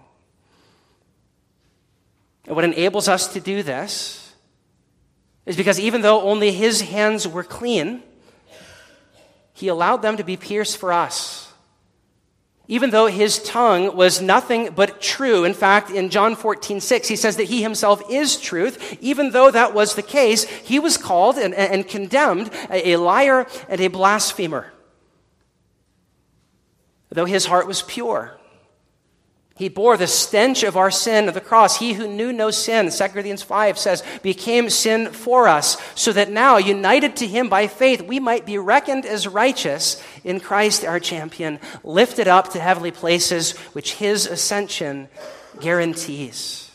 And 2.47 2.55
what 2.55 2.65
enables 2.65 3.09
us 3.09 3.33
to 3.33 3.41
do 3.41 3.65
this 3.65 4.35
is 5.47 5.57
because 5.57 5.81
even 5.81 6.03
though 6.03 6.23
only 6.23 6.53
his 6.53 6.81
hands 6.81 7.27
were 7.27 7.43
clean, 7.43 8.03
he 9.57 9.69
allowed 9.69 10.03
them 10.03 10.19
to 10.19 10.23
be 10.23 10.37
pierced 10.37 10.77
for 10.77 10.93
us. 10.93 11.43
even 12.69 12.91
though 12.91 13.07
his 13.07 13.39
tongue 13.45 13.97
was 13.97 14.21
nothing 14.21 14.71
but 14.75 15.01
true. 15.01 15.45
In 15.45 15.55
fact, 15.55 15.91
in 15.91 16.11
John 16.11 16.35
14, 16.35 16.81
6, 16.81 17.09
he 17.09 17.17
says 17.17 17.37
that 17.37 17.45
he 17.45 17.63
himself 17.63 18.03
is 18.11 18.41
truth. 18.41 18.99
Even 19.01 19.31
though 19.31 19.51
that 19.51 19.73
was 19.73 19.95
the 19.95 20.03
case, 20.03 20.45
he 20.45 20.81
was 20.81 20.97
called 20.97 21.37
and, 21.39 21.55
and 21.55 21.87
condemned 21.87 22.51
a, 22.69 22.91
a 22.91 22.97
liar 22.99 23.47
and 23.69 23.81
a 23.81 23.87
blasphemer. 23.87 24.73
Though 27.11 27.25
his 27.25 27.47
heart 27.47 27.69
was 27.69 27.83
pure. 27.83 28.37
He 29.57 29.71
bore 29.71 29.97
the 29.97 30.07
stench 30.07 30.63
of 30.65 30.77
our 30.77 30.91
sin 30.91 31.29
of 31.29 31.35
the 31.35 31.41
cross. 31.41 31.79
He 31.79 31.95
who 31.95 32.07
knew 32.07 32.31
no 32.31 32.51
sin, 32.51 32.91
2 32.91 33.09
Corinthians 33.09 33.43
5 33.43 33.79
says, 33.79 34.03
became 34.23 34.69
sin 34.69 35.11
for 35.13 35.49
us, 35.49 35.79
so 35.95 36.13
that 36.13 36.31
now, 36.31 36.59
united 36.59 37.17
to 37.17 37.27
him 37.27 37.49
by 37.49 37.67
faith, 37.67 38.03
we 38.03 38.21
might 38.21 38.45
be 38.45 38.59
reckoned 38.59 39.07
as 39.07 39.27
righteous 39.27 40.03
in 40.25 40.41
Christ 40.41 40.85
our 40.85 41.01
champion, 41.01 41.59
lifted 41.83 42.29
up 42.29 42.53
to 42.53 42.61
heavenly 42.61 42.91
places, 42.91 43.57
which 43.73 43.95
his 43.95 44.27
ascension 44.27 45.09
guarantees. 45.59 46.71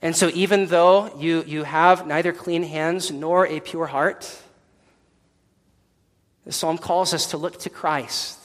And 0.00 0.14
so, 0.14 0.30
even 0.34 0.66
though 0.66 1.12
you, 1.18 1.42
you 1.44 1.64
have 1.64 2.06
neither 2.06 2.32
clean 2.32 2.62
hands 2.62 3.10
nor 3.10 3.44
a 3.44 3.58
pure 3.58 3.86
heart, 3.86 4.40
the 6.44 6.52
psalm 6.52 6.78
calls 6.78 7.12
us 7.12 7.26
to 7.32 7.36
look 7.36 7.58
to 7.58 7.70
Christ 7.70 8.38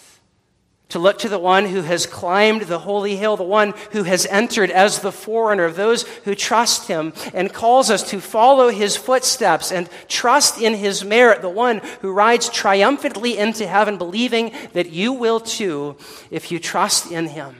to 0.93 0.99
look 0.99 1.17
to 1.17 1.27
the 1.27 1.39
one 1.39 1.65
who 1.65 1.81
has 1.81 2.05
climbed 2.05 2.61
the 2.61 2.77
holy 2.77 3.15
hill, 3.15 3.35
the 3.35 3.43
one 3.43 3.73
who 3.93 4.03
has 4.03 4.27
entered 4.27 4.69
as 4.69 4.99
the 4.99 5.11
forerunner 5.11 5.65
of 5.65 5.75
those 5.75 6.03
who 6.23 6.35
trust 6.35 6.87
him, 6.87 7.11
and 7.33 7.51
calls 7.51 7.89
us 7.89 8.07
to 8.11 8.21
follow 8.21 8.69
his 8.69 8.95
footsteps 8.95 9.71
and 9.71 9.89
trust 10.07 10.61
in 10.61 10.75
his 10.75 11.03
merit, 11.03 11.41
the 11.41 11.49
one 11.49 11.81
who 12.01 12.11
rides 12.11 12.47
triumphantly 12.47 13.39
into 13.39 13.65
heaven, 13.65 13.97
believing 13.97 14.51
that 14.73 14.91
you 14.91 15.13
will 15.13 15.39
too 15.39 15.97
if 16.29 16.51
you 16.51 16.59
trust 16.59 17.11
in 17.11 17.25
him. 17.25 17.55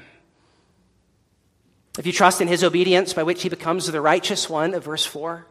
If 1.98 2.06
you 2.06 2.12
trust 2.12 2.40
in 2.40 2.48
his 2.48 2.64
obedience, 2.64 3.14
by 3.14 3.24
which 3.24 3.42
he 3.42 3.50
becomes 3.50 3.88
the 3.88 4.00
righteous 4.00 4.48
one 4.48 4.76
of 4.76 4.84
verse 4.84 5.08
4. 5.08 5.48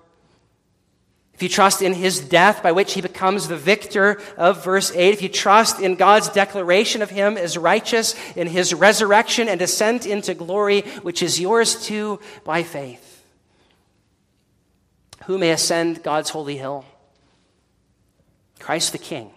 If 1.42 1.50
you 1.50 1.56
trust 1.56 1.82
in 1.82 1.94
his 1.94 2.20
death, 2.20 2.62
by 2.62 2.70
which 2.70 2.94
he 2.94 3.00
becomes 3.00 3.48
the 3.48 3.56
victor 3.56 4.22
of 4.36 4.62
verse 4.62 4.92
8, 4.94 5.12
if 5.12 5.22
you 5.22 5.28
trust 5.28 5.80
in 5.80 5.96
God's 5.96 6.28
declaration 6.28 7.02
of 7.02 7.10
him 7.10 7.36
as 7.36 7.58
righteous, 7.58 8.14
in 8.36 8.46
his 8.46 8.72
resurrection 8.72 9.48
and 9.48 9.60
ascent 9.60 10.06
into 10.06 10.34
glory, 10.34 10.82
which 11.02 11.20
is 11.20 11.40
yours 11.40 11.84
too 11.84 12.20
by 12.44 12.62
faith, 12.62 13.24
who 15.24 15.36
may 15.36 15.50
ascend 15.50 16.04
God's 16.04 16.30
holy 16.30 16.58
hill? 16.58 16.84
Christ 18.60 18.92
the 18.92 18.98
King. 18.98 19.32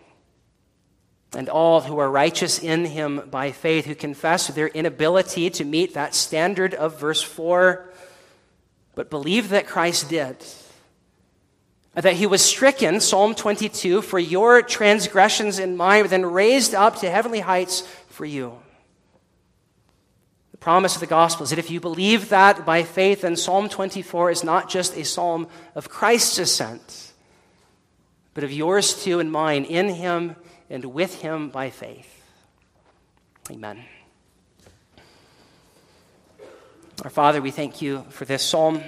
And 1.36 1.50
all 1.50 1.82
who 1.82 1.98
are 1.98 2.12
righteous 2.12 2.60
in 2.60 2.86
him 2.86 3.28
by 3.32 3.52
faith, 3.52 3.86
who 3.86 3.96
confess 3.96 4.46
their 4.50 4.68
inability 4.68 5.50
to 5.50 5.66
meet 5.66 5.96
that 5.96 6.14
standard 6.14 6.76
of 6.76 7.00
verse 7.00 7.24
4, 7.24 7.90
but 8.94 9.10
believe 9.10 9.50
that 9.50 9.66
Christ 9.66 10.08
did 10.08 10.38
that 12.04 12.14
he 12.14 12.28
was 12.28 12.42
stricken, 12.44 13.00
Psalm 13.00 13.34
22, 13.36 14.02
for 14.02 14.20
your 14.20 14.62
transgressions 14.62 15.60
and 15.60 15.78
mine, 15.78 16.04
but 16.04 16.12
then 16.12 16.26
raised 16.26 16.76
up 16.76 16.98
to 16.98 17.10
heavenly 17.10 17.40
heights 17.40 17.82
for 18.10 18.26
you. 18.26 18.58
The 20.52 20.58
promise 20.58 20.96
of 20.96 21.00
the 21.00 21.08
gospel 21.08 21.46
is 21.46 21.52
that 21.52 21.60
if 21.60 21.72
you 21.72 21.80
believe 21.80 22.30
that 22.30 22.66
by 22.66 22.84
faith, 22.84 23.22
then 23.22 23.38
Psalm 23.38 23.70
24 23.70 24.32
is 24.32 24.44
not 24.44 24.70
just 24.70 24.98
a 24.98 25.06
psalm 25.06 25.48
of 25.74 25.90
Christ's 25.90 26.40
ascent, 26.40 27.14
but 28.34 28.44
of 28.44 28.52
yours 28.52 29.02
too 29.02 29.20
and 29.20 29.32
mine, 29.32 29.64
in 29.64 29.90
him 29.90 30.36
and 30.70 30.86
with 30.86 31.22
him 31.22 31.50
by 31.50 31.70
faith. 31.70 32.24
Amen. 33.50 33.84
Our 37.04 37.10
Father, 37.10 37.42
we 37.42 37.52
thank 37.52 37.82
you 37.82 38.06
for 38.10 38.26
this 38.26 38.42
psalm. 38.42 38.82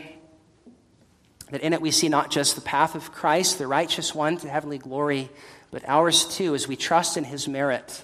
That 1.52 1.62
in 1.62 1.74
it 1.74 1.82
we 1.82 1.91
see 1.91 2.10
not 2.10 2.30
just 2.30 2.56
the 2.56 2.62
path 2.62 2.95
of 2.95 3.12
Christ, 3.12 3.58
the 3.58 3.68
righteous 3.68 4.14
one 4.14 4.38
to 4.38 4.50
heavenly 4.50 4.78
glory, 4.78 5.30
but 5.72 5.88
ours 5.88 6.26
too 6.26 6.56
as 6.56 6.68
we 6.68 6.76
trust 6.76 7.18
in 7.18 7.24
his 7.24 7.48
merit 7.48 8.04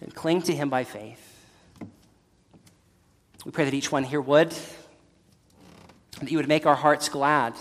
and 0.00 0.14
cling 0.14 0.42
to 0.42 0.54
him 0.54 0.70
by 0.70 0.84
faith. 0.84 1.26
We 3.44 3.52
pray 3.52 3.64
that 3.64 3.74
each 3.74 3.90
one 3.90 4.04
here 4.04 4.20
would, 4.20 4.54
that 6.20 6.30
you 6.30 6.36
would 6.38 6.48
make 6.48 6.66
our 6.66 6.74
hearts 6.74 7.08
glad 7.08 7.54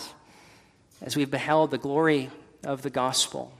as 1.01 1.15
we've 1.15 1.31
beheld 1.31 1.71
the 1.71 1.77
glory 1.77 2.29
of 2.63 2.81
the 2.81 2.89
gospel. 2.89 3.53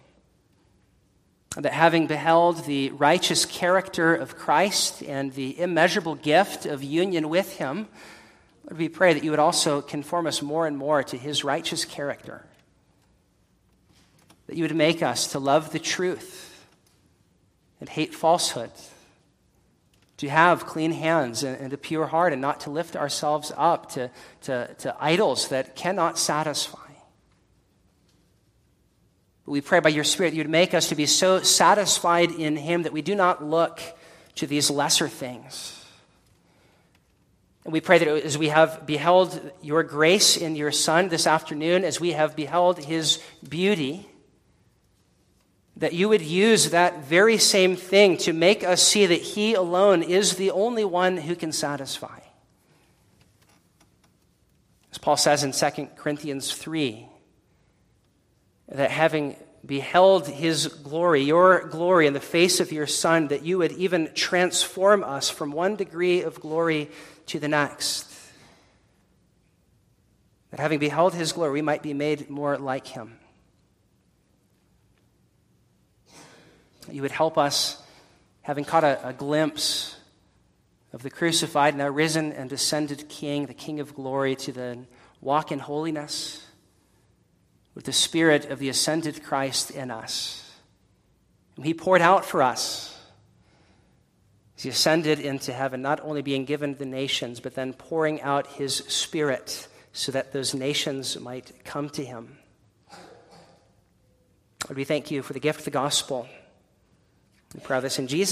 That 1.56 1.74
having 1.74 2.08
beheld 2.08 2.66
the 2.66 2.92
righteous 2.92 3.46
character 3.46 4.14
of 4.14 4.38
Christ 4.38 5.02
and 5.02 5.34
the 5.34 5.60
immeasurable 5.60 6.16
gift 6.16 6.66
of 6.66 6.84
union 6.84 7.30
with 7.30 7.58
him, 7.58 7.88
Lord, 8.70 8.80
we 8.80 8.90
pray 8.90 9.14
that 9.14 9.24
you 9.24 9.32
would 9.32 9.40
also 9.40 9.82
conform 9.82 10.28
us 10.28 10.42
more 10.42 10.68
and 10.68 10.78
more 10.78 11.02
to 11.04 11.18
his 11.18 11.44
righteous 11.44 11.86
character. 11.86 12.46
That 14.48 14.56
you 14.56 14.64
would 14.64 14.76
make 14.76 15.02
us 15.02 15.32
to 15.32 15.40
love 15.40 15.72
the 15.72 15.80
truth 15.80 16.46
and 17.80 17.90
hate 17.90 18.14
falsehood, 18.14 18.72
to 20.18 20.30
have 20.30 20.66
clean 20.66 20.92
hands 20.92 21.44
and, 21.44 21.72
a 21.72 21.78
pure 21.78 22.08
heart, 22.08 22.34
and 22.34 22.42
not 22.42 22.62
to 22.62 22.70
lift 22.70 22.96
ourselves 22.96 23.52
up 23.58 23.92
to, 23.92 24.12
to, 24.42 24.74
to 24.80 24.96
idols 25.00 25.48
that 25.50 25.76
cannot 25.76 26.20
satisfy. 26.20 26.78
We 29.46 29.62
pray 29.62 29.80
by 29.80 29.90
your 29.90 30.04
Spirit 30.04 30.32
that 30.32 30.36
you 30.36 30.44
would 30.44 30.52
make 30.52 30.76
us 30.76 30.90
to 30.90 30.96
be 30.96 31.08
so 31.08 31.42
satisfied 31.42 32.32
in 32.32 32.56
him 32.56 32.84
that 32.84 32.94
we 32.94 33.02
do 33.02 33.16
not 33.16 33.44
look 33.44 33.82
to 34.36 34.46
these 34.46 34.70
lesser 34.70 35.08
things 35.08 35.79
and 35.79 35.79
we 37.72 37.82
pray 37.82 38.00
that 38.00 38.08
as 38.08 38.38
we 38.38 38.48
have 38.48 38.86
beheld 38.86 39.52
your 39.62 39.84
grace 39.84 40.38
in 40.38 40.56
your 40.56 40.72
Son 40.72 41.10
this 41.10 41.28
afternoon, 41.28 41.84
as 41.84 42.00
we 42.00 42.14
have 42.14 42.36
beheld 42.36 42.80
his 42.80 43.22
beauty, 43.48 44.08
that 45.78 45.94
you 45.94 46.10
would 46.10 46.22
use 46.22 46.72
that 46.72 47.06
very 47.06 47.38
same 47.38 47.76
thing 47.76 48.18
to 48.18 48.34
make 48.34 48.64
us 48.64 48.82
see 48.82 49.06
that 49.06 49.22
he 49.22 49.54
alone 49.54 50.04
is 50.04 50.36
the 50.36 50.52
only 50.52 50.84
one 50.84 51.18
who 51.18 51.36
can 51.36 51.52
satisfy. 51.52 52.20
As 54.92 54.98
Paul 54.98 55.18
says 55.18 55.44
in 55.44 55.52
2 55.52 55.90
Corinthians 55.96 56.54
3, 56.54 57.08
that 58.70 58.92
having 58.92 59.36
beheld 59.66 60.28
his 60.28 60.68
glory, 60.68 61.22
your 61.22 61.68
glory 61.68 62.08
in 62.08 62.14
the 62.14 62.20
face 62.20 62.60
of 62.60 62.72
your 62.72 62.88
Son, 62.88 63.28
that 63.28 63.44
you 63.44 63.58
would 63.58 63.72
even 63.74 64.12
transform 64.14 65.04
us 65.04 65.30
from 65.30 65.52
one 65.52 65.76
degree 65.76 66.22
of 66.22 66.40
glory 66.40 66.90
to 67.30 67.40
the 67.40 67.48
next. 67.48 68.12
That 70.52 70.60
having 70.60 70.80
beheld 70.80 71.14
his 71.14 71.32
glory, 71.32 71.52
we 71.52 71.62
might 71.62 71.84
be 71.84 71.94
made 71.94 72.30
more 72.30 72.58
like 72.58 72.88
him. 72.88 73.20
You 76.92 77.04
would 77.04 77.12
help 77.12 77.38
us, 77.38 77.82
having 78.42 78.66
caught 78.66 78.84
a, 78.84 79.10
a 79.10 79.14
glimpse 79.14 79.96
of 80.92 81.04
the 81.04 81.12
crucified, 81.12 81.76
now 81.76 81.88
risen 81.88 82.34
and 82.34 82.52
ascended 82.52 83.08
King, 83.10 83.46
the 83.46 83.54
King 83.54 83.80
of 83.80 83.94
glory, 83.94 84.36
to 84.38 84.52
then 84.52 84.88
walk 85.22 85.52
in 85.52 85.60
holiness 85.60 86.44
with 87.76 87.86
the 87.86 87.94
Spirit 87.94 88.50
of 88.50 88.58
the 88.58 88.70
ascended 88.70 89.24
Christ 89.24 89.70
in 89.70 89.92
us. 89.92 90.52
And 91.56 91.64
he 91.64 91.76
poured 91.76 92.02
out 92.02 92.26
for 92.26 92.42
us 92.42 92.99
he 94.62 94.68
ascended 94.68 95.22
into 95.22 95.54
heaven, 95.54 95.82
not 95.82 96.02
only 96.04 96.22
being 96.22 96.44
given 96.44 96.74
to 96.74 96.80
the 96.80 96.86
nations, 96.86 97.40
but 97.40 97.56
then 97.56 97.72
pouring 97.72 98.22
out 98.22 98.46
his 98.46 98.76
spirit 98.76 99.70
so 99.94 100.12
that 100.12 100.34
those 100.34 100.54
nations 100.54 101.18
might 101.18 101.64
come 101.64 101.90
to 101.92 102.04
him. 102.04 102.38
Lord, 104.68 104.76
we 104.76 104.84
thank 104.84 105.12
you 105.12 105.24
for 105.24 105.32
the 105.32 105.40
gift 105.40 105.60
of 105.60 105.66
the 105.66 105.72
gospel. 105.72 106.28
We 107.56 107.62
pray 107.62 107.80
this 107.80 108.00
in 108.00 108.08
Jesus' 108.08 108.28